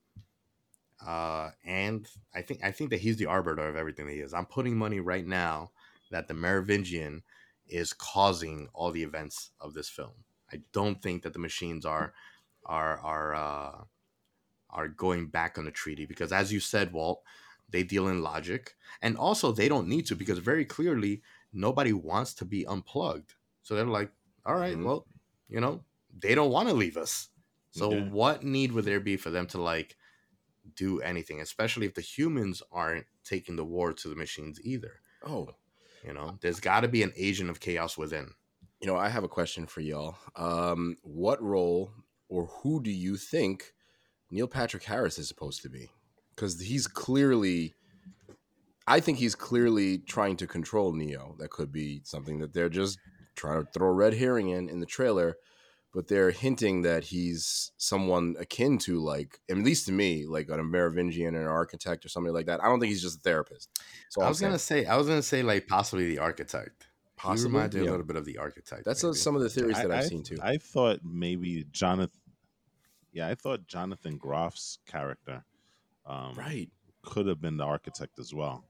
[1.06, 4.34] uh, and I think I think that he's the arbiter of everything that he is.
[4.34, 5.72] I'm putting money right now
[6.12, 7.24] that the Merovingian
[7.68, 10.26] is causing all the events of this film.
[10.52, 12.14] I don't think that the machines are
[12.66, 13.84] are are uh,
[14.70, 17.24] are going back on the treaty because, as you said, Walt,
[17.70, 22.34] they deal in logic, and also they don't need to because very clearly nobody wants
[22.36, 23.36] to be unplugged.
[23.62, 24.12] So they're like,
[24.46, 24.84] all right, Mhm.
[24.84, 25.08] well,
[25.48, 25.86] you know,
[26.18, 27.30] they don't want to leave us.
[27.72, 28.04] So Okay.
[28.04, 29.98] what need would there be for them to like
[30.76, 35.02] do anything, especially if the humans aren't taking the war to the machines either?
[35.26, 35.50] Oh,
[36.06, 38.32] You know, there's got to be an agent of chaos within.
[38.82, 40.16] you know, I have a question for y'all.
[40.36, 41.92] Um, what role
[42.30, 43.74] or who do you think
[44.30, 45.90] Neil Patrick Harris is supposed to be?
[46.36, 47.74] Because he's clearly,
[48.88, 51.36] I think he's clearly trying to control Neo.
[51.40, 53.00] That could be something that they're just
[53.36, 55.38] trying to throw a red herring in in the trailer,
[55.94, 60.70] but they're hinting that he's someone akin to, like, at least to me, like an
[60.70, 62.64] Merovingian or an architect or somebody like that.
[62.64, 63.70] I don't think he's just a therapist.
[64.10, 66.88] So I was gonna say, I was gonna say, like possibly the architect.
[67.16, 68.86] Possibly, Possibly, he reminds me a little bit of the architect.
[68.86, 69.18] That's uh, maybe.
[69.18, 70.38] some of the theories that I, I've I- seen too.
[70.42, 72.20] I thought maybe Jonathan.
[73.12, 75.46] Yeah, I thought Jonathan Groff's character
[76.08, 76.70] um, right.
[77.04, 78.66] could have been the architect as well.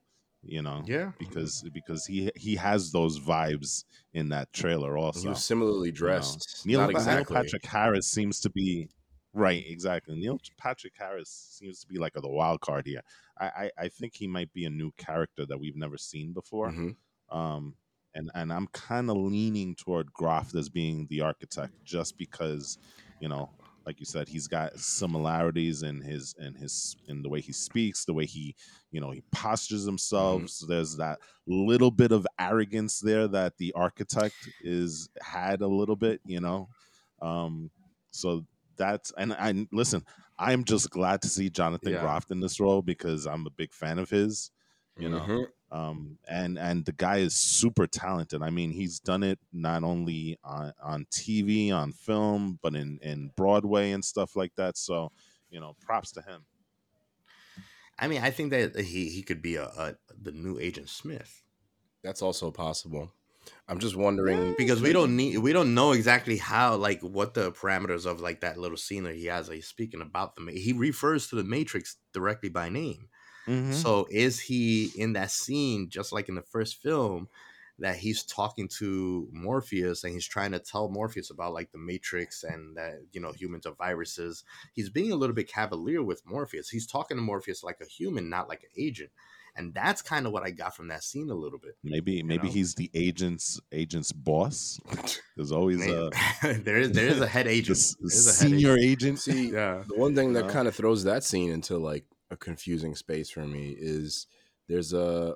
[0.45, 5.29] You know, yeah, because because he he has those vibes in that trailer He also.
[5.29, 5.97] was similarly you know.
[5.97, 6.63] dressed.
[6.65, 7.25] Neil, Not Neil.
[7.25, 8.89] Patrick Harris seems to be
[9.33, 9.63] right.
[9.65, 10.15] Exactly.
[10.19, 11.29] Neil Patrick Harris
[11.59, 13.01] seems to be like the wild card here.
[13.39, 16.71] I I, I think he might be a new character that we've never seen before.
[16.71, 16.95] Mhm.
[17.29, 17.75] Um,
[18.13, 22.77] and and I'm kind of leaning toward Groff as being the architect, just because,
[23.21, 23.49] you know,
[23.86, 28.05] like you said, he's got similarities in his in his in the way he speaks,
[28.05, 28.55] the way he,
[28.91, 30.49] you know, he postures himself.
[30.49, 35.95] So there's that little bit of arrogance there that the architect is had a little
[35.97, 36.69] bit, you know.
[37.21, 37.71] Um,
[38.11, 38.45] so
[38.77, 40.05] that's and I listen.
[40.39, 41.99] I'm just glad to see Jonathan Yeah.
[41.99, 44.51] Groff in this role because I'm a big fan of his.
[44.97, 45.45] You know, Mhm.
[45.74, 48.43] Um, and and the guy is super talented.
[48.43, 53.32] I mean, he's done it not only on, on TV, on film, but in in
[53.36, 54.78] Broadway and stuff like that.
[54.78, 55.11] So,
[55.49, 56.45] you know, props to him.
[57.99, 61.43] I mean, I think that he he could be a, a the new Agent Smith
[62.03, 63.13] That's also possible.
[63.67, 67.51] I'm just wondering because we don't need we don't know exactly how like what the
[67.51, 69.49] parameters of like that little scene that he has.
[69.49, 73.09] Like, he's speaking about the he refers to the Matrix directly by name.
[73.47, 73.73] Mm-hmm.
[73.73, 77.27] So is he in that scene just like in the first film
[77.79, 82.43] that he's talking to Morpheus and he's trying to tell Morpheus about like the Matrix
[82.43, 84.43] and that you know humans are viruses.
[84.73, 86.69] He's being a little bit cavalier with Morpheus.
[86.69, 89.09] He's talking to Morpheus like a human, not like an agent.
[89.55, 91.75] And that's kind of what I got from that scene a little bit.
[91.83, 92.53] Maybe maybe know?
[92.53, 94.79] he's the agent's agent's boss.
[95.35, 96.09] There's always a
[96.63, 97.77] there is there is a head agent.
[97.77, 98.83] s- There is a head senior agent.
[98.83, 99.19] agent.
[99.19, 99.83] see Yeah.
[99.87, 100.51] the one thing that No.
[100.51, 102.03] kind of throws that scene into like
[102.34, 104.27] a confusing space for me is
[104.67, 105.36] there's a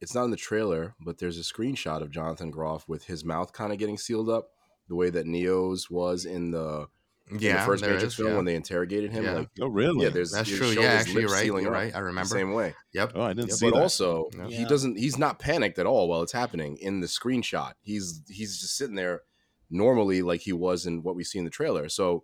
[0.00, 3.52] it's not in the trailer, but there's a screenshot of Jonathan Groff with his mouth
[3.54, 4.50] kind of getting sealed up,
[4.88, 6.86] the way that Neo's was in the,
[7.30, 8.36] in the first Matrix is, film yeah.
[8.36, 9.24] when they interrogated him.
[9.24, 9.32] Yeah.
[9.32, 10.04] Like, Oh, really?
[10.04, 10.68] yeah, there's That's true.
[10.68, 11.42] Yeah, actually, you're right.
[11.42, 11.94] sealing You're right.
[11.94, 12.28] I the remember.
[12.28, 12.74] same way.
[12.92, 13.12] Yep.
[13.14, 13.82] oh, I didn't Yeah, see but that.
[13.82, 14.46] also Yeah.
[14.48, 18.60] he doesn't he's not panicked at all while it's happening in the screenshot he's he's
[18.60, 19.22] just sitting there
[19.70, 22.22] normally like he was in what we see in the trailer so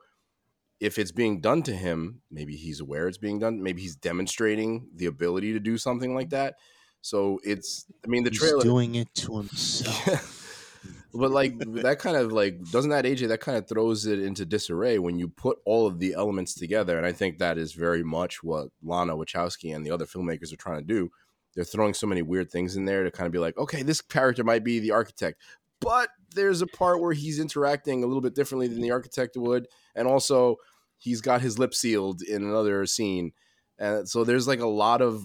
[0.83, 4.89] if it's being done to him maybe he's aware it's being done maybe he's demonstrating
[4.97, 6.57] the ability to do something like that
[7.01, 10.81] so it's i mean the He's trailer doing it to himself.
[11.15, 14.45] but like that kind of like doesn't that AJ that kind of throws it into
[14.45, 18.03] disarray when you put all of the elements together and I think that is very
[18.03, 21.11] much what Lana Wachowski and the other filmmakers are trying to do.
[21.55, 24.01] They're throwing so many weird things in there to kind of be like, okay, this
[24.01, 25.39] character might be the architect,
[25.83, 29.67] but there's a part where he's interacting a little bit differently than the architect would,
[29.95, 30.57] and also
[31.03, 33.33] he's got his lip sealed in another scene,
[33.79, 35.23] and so there's like a lot of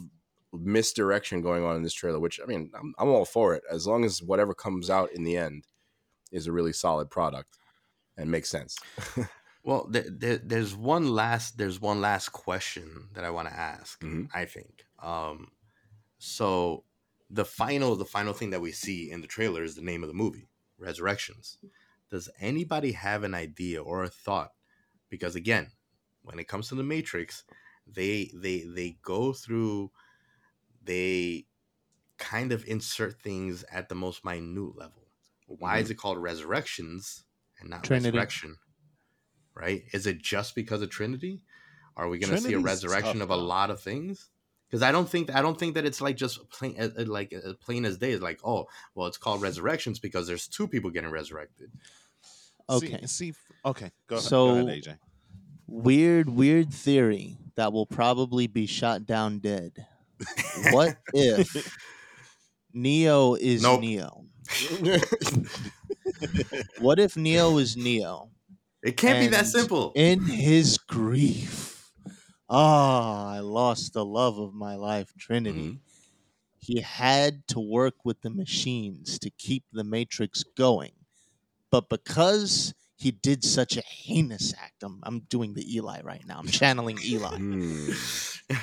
[0.53, 2.19] misdirection going on in this trailer.
[2.19, 5.23] Which I mean, I'm, I'm all for it as long as whatever comes out in
[5.23, 5.65] the end
[6.31, 7.57] is a really solid product
[8.17, 8.77] and makes sense.
[9.63, 13.99] Well, there, there, there's one last there's one last question that I want to ask.
[13.99, 14.29] Mhm.
[14.33, 14.85] I think.
[15.03, 15.51] Um,
[16.19, 16.85] so
[17.29, 20.07] the final the final thing that we see in the trailer is the name of
[20.07, 20.47] the movie,
[20.77, 21.57] Resurrections.
[22.09, 24.53] Does anybody have an idea or a thought?
[25.09, 25.71] Because again,
[26.21, 27.43] when it comes to the Matrix,
[27.85, 29.91] they they they go through
[30.83, 31.45] they
[32.17, 35.07] kind of insert things at the most minute level.
[35.47, 37.23] Why is it called Resurrections
[37.59, 38.09] and not Trinity.
[38.09, 38.57] Resurrection?
[39.53, 39.83] Right?
[39.93, 41.43] Is it just because of Trinity?
[41.95, 44.29] Are we going to see a resurrection tough, of a lot of things?
[44.67, 47.33] because I don't think I don't think that it's like just plain uh, uh, like
[47.33, 48.11] uh, plain as day.
[48.11, 51.71] It's like oh well, it's called resurrections because there's two people getting resurrected.
[52.69, 52.99] Okay.
[53.05, 53.33] See, see
[53.65, 53.91] okay.
[54.07, 54.97] Go, So- go ahead, AJ.
[55.69, 59.85] Weird, weird theory that will probably be shot down dead.
[60.71, 61.77] What if
[62.73, 63.81] Neo is Nope.
[63.81, 64.25] Neo?
[66.79, 68.29] What if Neo is Neo?
[68.83, 69.91] It can't be that simple.
[69.95, 71.91] In his grief,
[72.49, 75.59] ah, I lost the love of my life, Trinity.
[75.59, 75.77] Mm-hmm.
[76.59, 80.91] He had to work with the machines to keep the Matrix going.
[81.79, 86.37] But because he did such a heinous act, I'm, I'm doing the Eli right now.
[86.39, 87.37] I'm channeling Eli.
[87.37, 87.91] Hmm.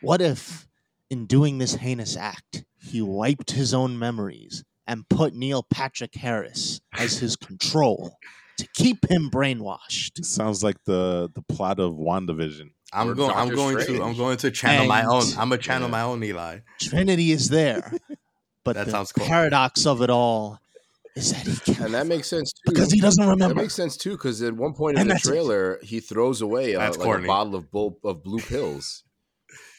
[0.00, 0.66] What if,
[1.10, 6.80] in doing this heinous act, he wiped his own memories and put Neil Patrick Harris
[6.92, 8.18] as his control
[8.58, 10.22] to keep him brainwashed?
[10.24, 12.70] Sounds like the the plot of WandaVision.
[12.92, 13.30] I'm Or going.
[13.30, 14.02] I'm Doctor going to.
[14.02, 15.22] I'm going to channel my own.
[15.38, 15.92] I'm gonna channel Yeah.
[15.92, 16.58] my own Eli.
[16.80, 17.92] Trinity is there.
[18.64, 19.26] But That the sounds cool.
[19.26, 20.58] paradox of it all
[21.16, 22.60] is that he can and that makes sense too.
[22.72, 23.54] because he doesn't remember.
[23.54, 25.30] that makes sense too because at one point in And the that's it.
[25.30, 27.24] trailer, he throws away a, That's like corny.
[27.24, 29.04] a bottle of bull, of blue pills.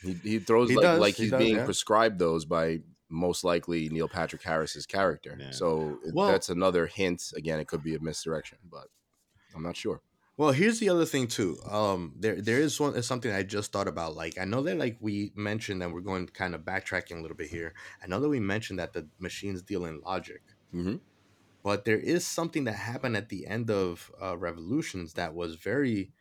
[0.01, 1.65] He, he throws He like does, like he he's does, being yeah.
[1.65, 2.79] prescribed those by
[3.09, 5.37] most likely Neil Patrick Harris's character.
[5.39, 5.51] Yeah.
[5.51, 7.21] So it- Well- that's another hint.
[7.35, 8.87] Again, it could be a misdirection, but
[9.55, 10.01] I'm not sure.
[10.37, 11.57] Well, here's the other thing too.
[11.69, 14.15] Um, there there is one is something I just thought about.
[14.15, 17.37] Like I know that like we mentioned that we're going kind of backtracking a little
[17.37, 17.73] bit here.
[18.03, 20.41] I know that we mentioned that the machines deal in logic,
[20.73, 20.99] Mhm.
[21.65, 26.13] But there is something that happened at the end of uh, Revolutions that was very,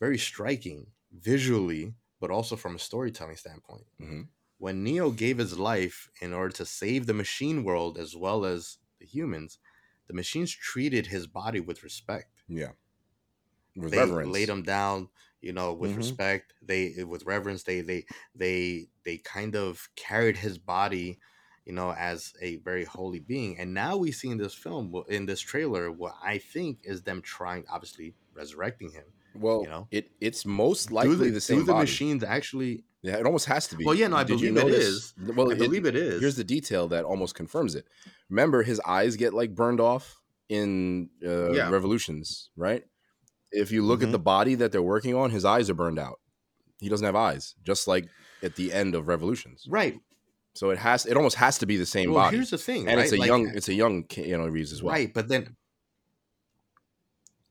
[0.00, 3.86] very striking visually, but also from a storytelling standpoint.
[3.98, 4.28] Mhm.
[4.58, 8.78] When Neo gave his life in order to save the machine world as well as
[8.98, 9.58] the humans,
[10.08, 12.72] the machines treated his body with respect Yeah,
[13.76, 14.20] with they reverence.
[14.20, 15.08] laid him down
[15.40, 15.96] you know with Mhm.
[15.96, 21.18] respect they with reverence they they they they kind of carried his body
[21.66, 25.26] you know as a very holy being and now we see in this film in
[25.26, 29.04] this trailer what i think is them trying obviously resurrecting him
[29.34, 29.88] Well, you know?
[29.90, 31.82] it it's most do likely the, the same do the body.
[31.82, 33.84] machines actually Yeah, it almost has to be.
[33.84, 36.20] well yeah no i Did you believe it is Well, i it- believe it is
[36.20, 37.84] Here's the detail that almost confirms it.
[38.30, 41.68] Remember, his eyes get like burned off in uh, Yeah.
[41.70, 42.82] Revolutions, right?
[43.52, 44.04] If you look Mhm.
[44.06, 46.18] at the body that they're working on, his eyes are burned out.
[46.80, 48.06] He doesn't have eyes, just like
[48.42, 49.66] at the end of Revolutions.
[49.68, 49.94] right
[50.56, 52.88] So it has, it almost has to be the same well body, here's the thing
[52.88, 53.04] and right?
[53.04, 54.94] it's a Like, young, it's a young Keanu Reeves as well.
[54.94, 55.56] Right, but then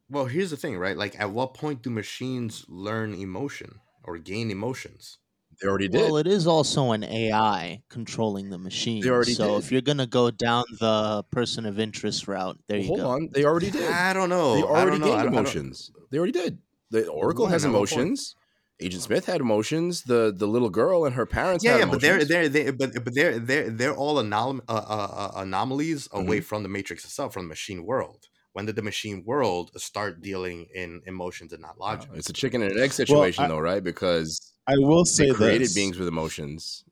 [0.10, 0.98] Well, here's the thing, right?
[0.98, 5.18] Like at what point do machines learn emotion or gain emotions?
[5.62, 6.02] They already did.
[6.02, 9.02] Well, it is also an AI controlling the machine.
[9.02, 9.64] They already so did.
[9.64, 13.06] if you're gonna go down the person of interest route, there you Hold go.
[13.06, 13.90] Hold on, they already did.
[13.90, 14.56] I don't know.
[14.56, 15.06] They already don't know.
[15.06, 15.92] I gained don't- I don't- emotions.
[16.12, 16.58] They already did.
[16.92, 17.54] The Oracle When?
[17.54, 18.36] has At what emotions.
[18.82, 20.04] Agent Smith had emotions.
[20.04, 21.64] The the little girl and her parents.
[21.64, 24.74] Yeah, had yeah, but they're they're they but but they're they're they're all anom- uh,
[24.74, 26.44] uh, uh, anomalies away Mm-hmm.
[26.46, 28.26] from the matrix itself, from the machine world.
[28.54, 32.10] When did the machine world start dealing in emotions and not logic?
[32.14, 33.84] It's a chicken and an egg situation, I- though, right?
[33.84, 35.76] Because I will they say created this.
[35.76, 36.84] beings with emotions,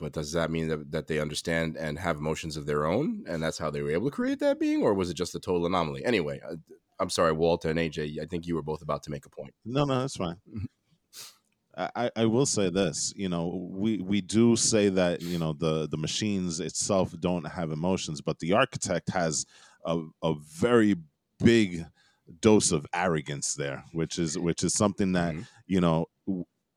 [0.00, 3.42] but does that mean that, that they understand and have emotions of their own, and
[3.42, 5.66] that's how they were able to create that being, or was it just a total
[5.66, 6.04] anomaly?
[6.04, 6.54] Anyway, I,
[7.00, 8.20] I'm sorry, Walter and AJ.
[8.22, 9.54] I think you were both about to make a point.
[9.64, 10.36] No, no, that's fine.
[11.78, 11.88] Mm-hmm.
[11.96, 15.88] I, I- will say this, you know, we, we do say that, you know, the,
[15.88, 19.46] the machines itself don't have emotions, but the architect has
[19.84, 20.96] a, a very
[21.38, 21.84] big
[22.40, 25.46] dose of arrogance there, which is which is something that, Mhm.
[25.66, 26.06] you know,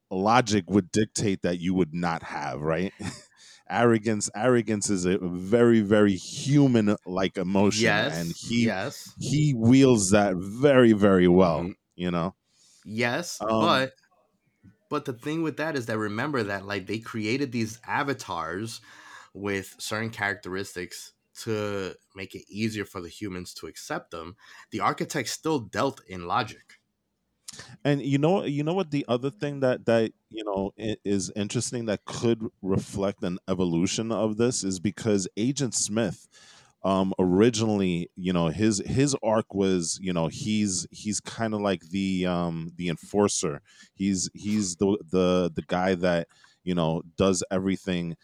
[0.10, 2.93] logic would dictate that you would not have, right?
[3.70, 8.06] arrogance arrogance is a very, very human like emotion.
[8.06, 11.76] yes, And he yes, he wields that very, very well, Mhm.
[11.95, 12.36] you know.
[12.84, 13.93] yes, Um, but
[14.92, 18.82] but the thing with that is that remember that like they created these avatars
[19.34, 24.36] with certain characteristics to make it easier for the humans to accept them.
[24.72, 26.82] The architect still dealt in logic.
[27.86, 31.86] And you know, you know what the other thing that that you know is interesting
[31.86, 36.28] that could reflect an evolution of this is because Agent Smith,
[36.84, 41.82] um, originally, you know, his his arc was, you know, he's he's kind of like
[41.90, 43.62] the um the enforcer.
[43.94, 46.28] He's he's the the the guy that
[46.64, 48.16] you know does everything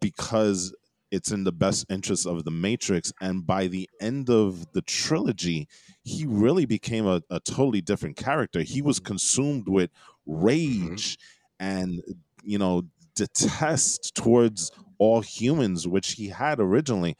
[0.00, 0.74] because
[1.10, 3.12] it's in the best interest of the Matrix.
[3.20, 5.68] And by the end of the trilogy,
[6.02, 8.62] he really became a, a totally different character.
[8.62, 9.90] He was consumed with
[10.26, 11.18] rage
[11.58, 12.00] and,
[12.44, 12.84] you know,
[13.16, 17.16] detest towards all humans, which he had originally.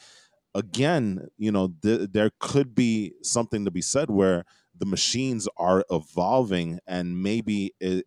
[0.55, 4.45] Again, you know, th- there could be something to be said where
[4.77, 8.07] the machines are evolving, and maybe it,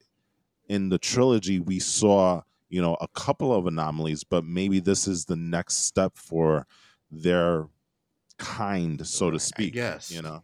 [0.67, 5.25] in the trilogy we saw you know a couple of anomalies, but maybe this is
[5.25, 6.67] the next step for
[7.11, 7.67] their
[8.37, 9.75] kind, so to speak.
[9.75, 10.43] Yes, you know.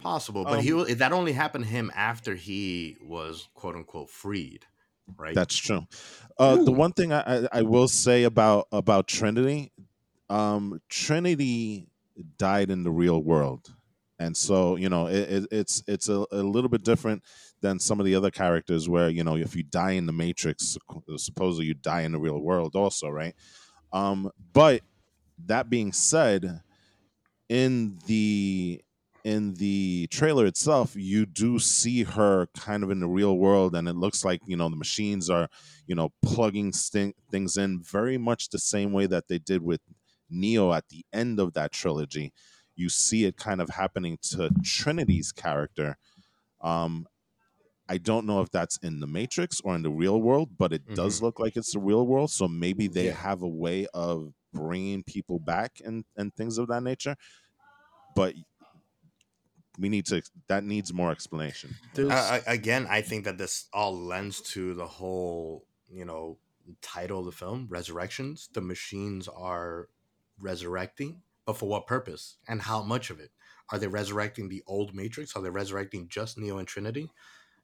[0.00, 4.08] Possible, but Um, he wa- that only happened to him after he was quote unquote
[4.10, 4.66] freed,
[5.18, 5.34] right?
[5.34, 5.86] That's true.
[6.38, 9.72] Uh, the one thing I, I, I will say about about Trinity,
[10.30, 11.88] um, Trinity
[12.38, 13.74] died in the real world,
[14.18, 17.24] and so you know it, it, it's it's a, a little bit different
[17.60, 20.78] than some of the other characters where you know if you die in the Matrix,
[21.16, 23.34] supposedly you die in the real world also, right?
[23.92, 24.82] Um, but
[25.46, 26.62] that being said,
[27.48, 28.80] in the
[29.24, 33.88] in the trailer itself, you do see her kind of in the real world, and
[33.88, 35.48] it looks like you know the machines are,
[35.86, 39.80] you know, plugging sting- things in very much the same way that they did with
[40.30, 42.32] Neo at the end of that trilogy.
[42.76, 45.98] You see it kind of happening to Trinity's character.
[46.60, 47.06] Um,
[47.88, 50.94] I don't know if that's in the Matrix or in the real world, but it
[50.94, 52.30] does look like it's the real world.
[52.30, 53.14] So maybe they Yeah.
[53.14, 57.16] have a way of bringing people back and and things of that nature.
[58.14, 58.34] But
[59.78, 61.76] we need to that needs more explanation.
[61.94, 66.38] There's- Uh, I- again, I think that this all lends to the whole, you know,
[66.82, 68.48] title of the film, Resurrections.
[68.52, 69.88] The machines are
[70.40, 73.30] resurrecting, but for what purpose and how much of it?
[73.72, 75.36] Are they resurrecting the old Matrix?
[75.36, 77.10] Are they resurrecting just Neo and Trinity?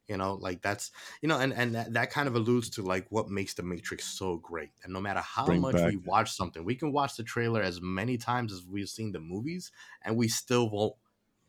[0.09, 3.07] You know, like that's you know, and and that, that kind of alludes to like
[3.11, 4.70] what makes the Matrix so great.
[4.85, 7.61] And no matter how Bring much back- we watch something, we can watch the trailer
[7.61, 9.72] as many times as we've seen the movies,
[10.03, 10.95] and we still won't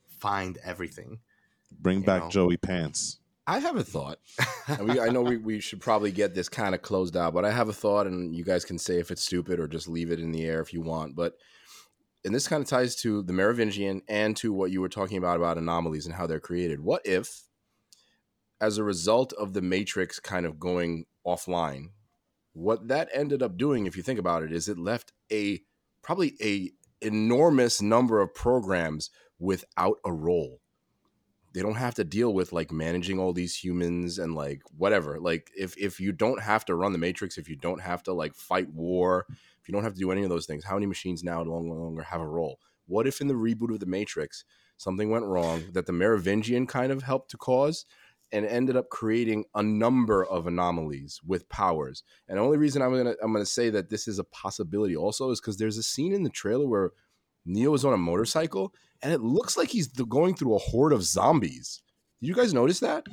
[0.08, 1.20] find everything.
[1.72, 2.30] Bring back know.
[2.30, 3.20] Joey Pants.
[3.48, 4.20] I have a thought.
[4.84, 7.52] We, I know we, we should probably get this kind of closed out, but I
[7.52, 10.20] have a thought, and you guys can say if it's stupid or just leave it
[10.20, 11.16] in the air if you want.
[11.16, 11.38] But
[12.26, 15.38] and this kind of ties to the Merovingian and to what you were talking about
[15.38, 16.82] about anomalies and how they're created.
[16.82, 17.44] What if,
[18.60, 21.92] as a result of the Matrix kind of going offline,
[22.52, 25.62] what that ended up doing, if you think about it, is it left a
[26.02, 30.60] probably a enormous number of programs without a role
[31.54, 35.50] they don't have to deal with like managing all these humans and like whatever like
[35.58, 38.34] if if you don't have to run the matrix if you don't have to like
[38.34, 41.24] fight war if you don't have to do any of those things how many machines
[41.24, 42.60] now no longer have a role?
[42.88, 44.46] What if in the reboot of the matrix
[44.78, 47.86] something went wrong that the merovingian kind of helped to cause
[48.32, 52.04] and ended up creating a number of anomalies with powers?
[52.28, 55.32] And the only reason i'm gonna i'm gonna say that this is a possibility also
[55.32, 56.92] is because there's a scene in the trailer where
[57.46, 61.04] neo is on a motorcycle and it looks like he's going through a horde of
[61.04, 61.82] zombies.
[62.22, 63.06] Did you guys notice that?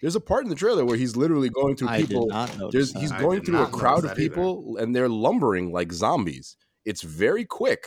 [0.00, 2.26] There's a part in the trailer where he's literally going through I did people.
[2.28, 2.72] not notice.
[2.72, 3.00] There's that.
[3.00, 4.30] he's I going through a crowd of that either.
[4.30, 6.56] people and they're lumbering like zombies.
[6.86, 7.86] It's very quick,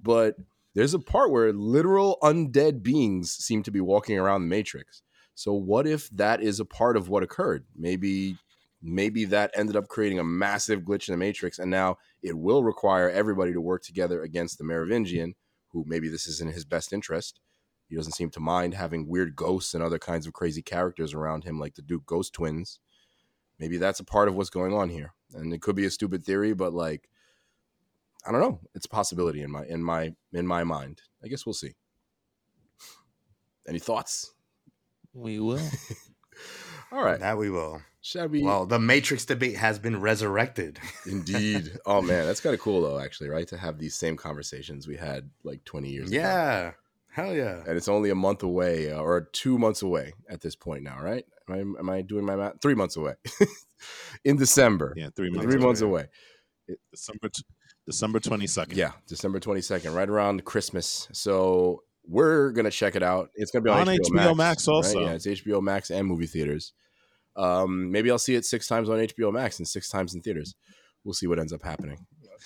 [0.00, 0.36] but
[0.74, 5.02] there's a part where literal undead beings seem to be walking around the matrix.
[5.34, 7.64] So what if that is a part of what occurred?
[7.76, 8.36] Maybe
[8.82, 12.62] maybe that ended up creating a massive glitch in the matrix and now it will
[12.62, 15.34] require everybody to work together against the Merovingian
[15.72, 17.40] who maybe this is in his best interest.
[17.88, 21.44] He doesn't seem to mind having weird ghosts and other kinds of crazy characters around
[21.44, 22.78] him, like the Duke Ghost twins.
[23.58, 26.24] Maybe that's a part of what's going on here, and it could be a stupid
[26.24, 27.08] theory, but like,
[28.26, 28.60] I don't know.
[28.74, 31.02] It's a possibility in my in my in my mind.
[31.22, 31.74] I guess we'll see.
[33.68, 34.32] Any thoughts?
[35.12, 35.60] we will.
[36.92, 37.82] All right, That we will.
[38.00, 38.42] Shall we?
[38.42, 40.78] Well, the Matrix debate has been resurrected.
[41.06, 41.78] Indeed.
[41.86, 43.46] oh man, that's kind of cool though, actually, right?
[43.48, 46.18] To have these same conversations we had like twenty years ago.
[46.20, 46.72] yeah.
[47.12, 47.64] Hell yeah.
[47.66, 51.00] and it's only a month away uh, or two months away at this point now,
[51.00, 51.24] right?
[51.48, 52.62] Am I, am I doing my math?
[52.62, 53.14] Three months away
[54.24, 54.94] in December.
[54.96, 55.44] Yeah, three months.
[55.44, 55.66] Three away.
[55.66, 56.06] months away.
[56.92, 57.42] December t-
[57.84, 58.78] December twenty second.
[58.78, 61.08] Yeah, December 22nd, right around Christmas.
[61.12, 63.30] So we're going to check it out.
[63.34, 64.74] It's going to be on, On HBO Max right?
[64.74, 65.00] also.
[65.00, 66.72] Yeah, it's HBO Max and movie theaters.
[67.36, 70.54] Um, maybe I'll see it six times on HBO Max and six times in theaters.
[71.04, 71.98] We'll see what ends up happening.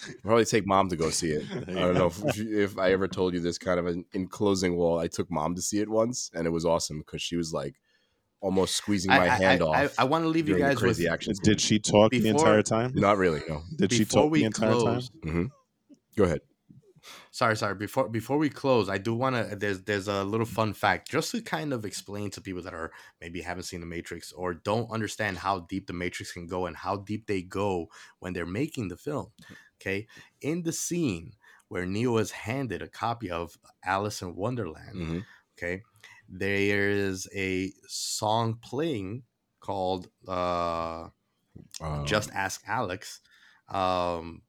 [0.08, 1.44] I'll probably take mom to go see it.
[1.68, 4.76] I don't know if, if I ever told you this kind of an, in closing
[4.76, 4.98] wall.
[4.98, 7.74] I took mom to see it once, and it was awesome because she was like
[8.40, 9.94] almost squeezing my I, hand I, off.
[9.98, 11.32] I, want to leave you during the guys with action.
[11.42, 12.92] Did she talk the entire time?
[12.94, 13.42] Not really.
[13.48, 13.62] No.
[13.76, 15.08] Did she talk the entire close.
[15.08, 15.32] time?
[15.32, 15.44] hmm
[16.16, 16.40] Go ahead.
[17.30, 17.74] Sorry, sorry.
[17.74, 19.56] Before before we close, I do want to.
[19.56, 22.92] There's there's a little fun fact just to kind of explain to people that are
[23.20, 26.76] maybe haven't seen the Matrix or don't understand how deep the Matrix can go and
[26.76, 27.88] how deep they go
[28.20, 29.32] when they're making the film.
[29.80, 30.06] Okay,
[30.40, 31.32] in the scene
[31.68, 35.20] where Neo is handed a copy of Alice in Wonderland, hmm
[35.58, 35.82] okay,
[36.28, 39.24] there is a song playing
[39.60, 41.08] called uh,
[41.80, 43.20] Um, "Just Ask Alex."
[43.68, 44.42] Um,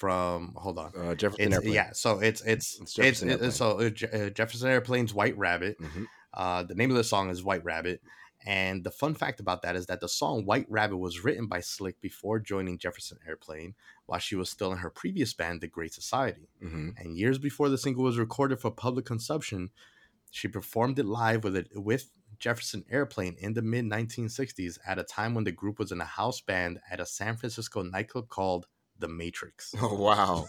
[0.00, 0.92] from hold on.
[0.96, 1.74] uh, Jefferson It's, Airplane.
[1.74, 5.78] yeah, so it's it's It's it's, so uh, uh, Jefferson Airplane's White Rabbit.
[5.78, 6.06] Mhm.
[6.32, 8.00] Uh, the name of the song is White Rabbit,
[8.46, 11.60] And the fun fact about that is that the song White Rabbit was written by
[11.60, 13.74] Slick before joining Jefferson Airplane
[14.06, 16.48] while she was still in her previous band, The Great Society.
[16.60, 19.70] hmm And years before the single was recorded for public consumption,
[20.30, 25.04] she performed it live with it with Jefferson Airplane in the mid 1960s at a
[25.04, 28.66] time when the group was in a house band at a San Francisco nightclub called
[29.00, 29.74] The Matrix.
[29.82, 30.46] Oh wow.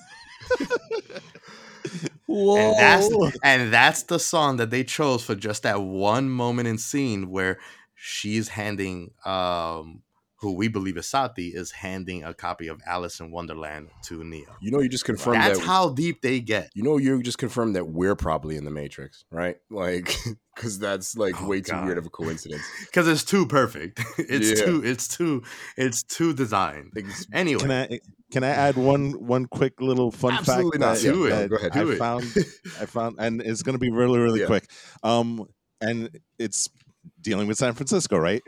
[2.26, 2.56] Whoa!
[2.58, 3.10] And that's
[3.43, 7.60] and that's the song that they chose for just that one moment in scene where
[7.95, 10.02] she's handing um
[10.38, 14.56] who we believe is Sati is handing a copy of Alice in Wonderland to Neo.
[14.60, 15.66] You know, you just confirmed That's that.
[15.66, 16.72] how deep they get.
[16.74, 19.58] you know, you just confirmed that we're probably in the Matrix, right?
[19.70, 20.16] Like,
[20.56, 22.64] because that's like Oh, way too weird of a coincidence.
[22.88, 24.02] Because it's too perfect.
[24.18, 24.66] It's Yeah.
[24.66, 25.43] too it's too
[25.78, 26.93] it's too designed.
[27.34, 27.62] Anyway.
[27.62, 27.99] Can I
[28.32, 30.96] can I add one one quick little fun Absolutely fact not.
[30.98, 31.30] that, Do it.
[31.32, 31.72] that Go ahead.
[31.76, 31.98] I Do it.
[31.98, 32.24] found
[32.80, 34.46] I found and it's going to be really really Yeah.
[34.48, 34.70] quick.
[35.04, 35.46] Um
[35.82, 36.10] and
[36.40, 36.70] it's
[37.22, 38.42] dealing with San Francisco, right?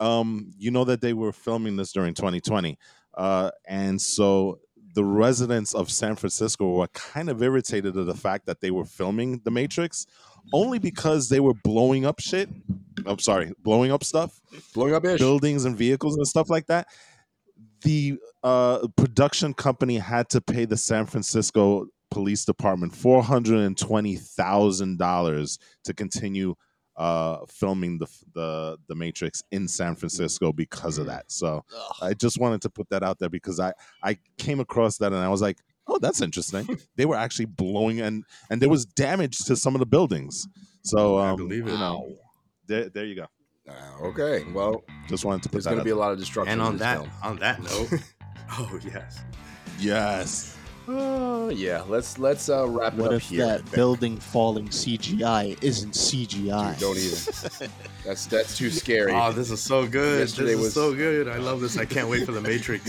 [0.00, 2.78] Um you know that they were filming this during 2020.
[3.14, 4.60] Uh and so
[4.94, 8.84] the residents of San Francisco were kind of irritated at the fact that they were
[8.86, 10.06] filming The Matrix
[10.54, 12.48] only because they were blowing up shit.
[13.04, 14.40] I'm sorry, blowing up stuff
[14.74, 15.18] Blowing up ish.
[15.18, 16.86] buildings and vehicles and stuff like that.
[17.82, 23.76] The uh, production company had to pay the San Francisco Police Department four hundred and
[23.76, 26.54] twenty thousand dollars to continue
[26.96, 31.24] uh, filming the the the Matrix in San Francisco because of that.
[31.30, 31.64] So
[32.00, 33.72] I just wanted to put that out there because I
[34.02, 36.78] I came across that and I was like, oh, that's interesting.
[36.96, 40.46] they were actually blowing and and there was damage to some of the buildings.
[40.84, 41.72] So I um, believe it.
[41.72, 42.14] you know,
[42.66, 43.26] there there you go.
[43.68, 44.44] Ah, okay.
[44.52, 46.52] Well, Just wanted to put that out there's going to be a lot of destruction.
[46.52, 47.10] and on this that film.
[47.22, 47.88] on that note,
[48.52, 49.20] oh yes.
[49.78, 50.56] Yes.
[50.88, 51.82] Uh, yeah.
[51.88, 53.44] Let's let's uh, wrap it What up if here.
[53.44, 56.72] that building falling CGI isn't CGI?
[56.74, 57.70] Dude, don't even.
[58.04, 59.12] That's that's too scary.
[59.12, 60.20] Oh, this is so good.
[60.20, 61.26] Yesterday this is was- so good.
[61.26, 61.76] I love this.
[61.76, 62.88] I can't wait for the Matrix.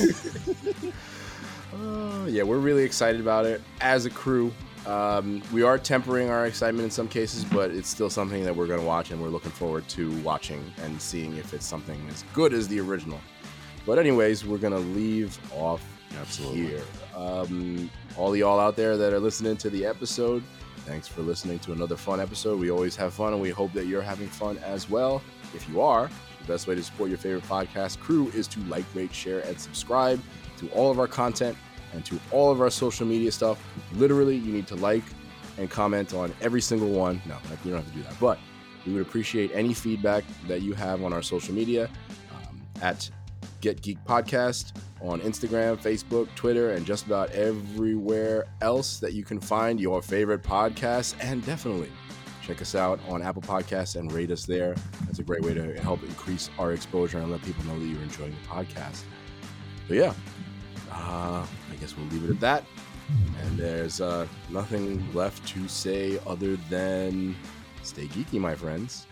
[1.73, 4.53] Uh, yeah, we're really excited about it as a crew.
[4.87, 8.67] Um, we are tempering our excitement in some cases, but it's still something that we're
[8.67, 12.23] going to watch, and we're looking forward to watching and seeing if it's something as
[12.33, 13.19] good as the original.
[13.85, 15.83] But anyways, we're going to leave off
[16.21, 16.67] Absolutely.
[16.67, 16.81] here.
[17.13, 20.41] Um, all y'all out there that are listening to the episode,
[20.85, 22.57] thanks for listening to another fun episode.
[22.57, 25.21] We always have fun, and we hope that you're having fun as well.
[25.53, 26.09] If you are,
[26.39, 29.59] the best way to support your favorite podcast crew is to like, rate, share, and
[29.59, 30.21] subscribe
[30.59, 31.57] to all of our content
[31.93, 33.63] and to all of our social media stuff.
[33.93, 35.03] Literally, you need to like
[35.57, 37.21] and comment on every single one.
[37.25, 38.39] No, you don't have to do that, but
[38.85, 41.89] we would appreciate any feedback that you have on our social media
[42.35, 43.09] um, at
[43.61, 49.39] Get Geek Podcast on Instagram, Facebook, Twitter, and just about everywhere else that you can
[49.39, 51.15] find your favorite podcasts.
[51.19, 51.91] And definitely
[52.47, 54.75] check us out on Apple Podcasts and rate us there.
[55.05, 58.01] That's a great way to help increase our exposure and let people know that you're
[58.01, 59.03] enjoying the podcast.
[59.87, 60.13] But yeah,
[60.91, 61.45] uh,
[61.79, 62.63] guess we'll leave it at that.
[63.41, 67.35] And there's uh, nothing left to say other than
[67.81, 69.06] stay geeky, my friends.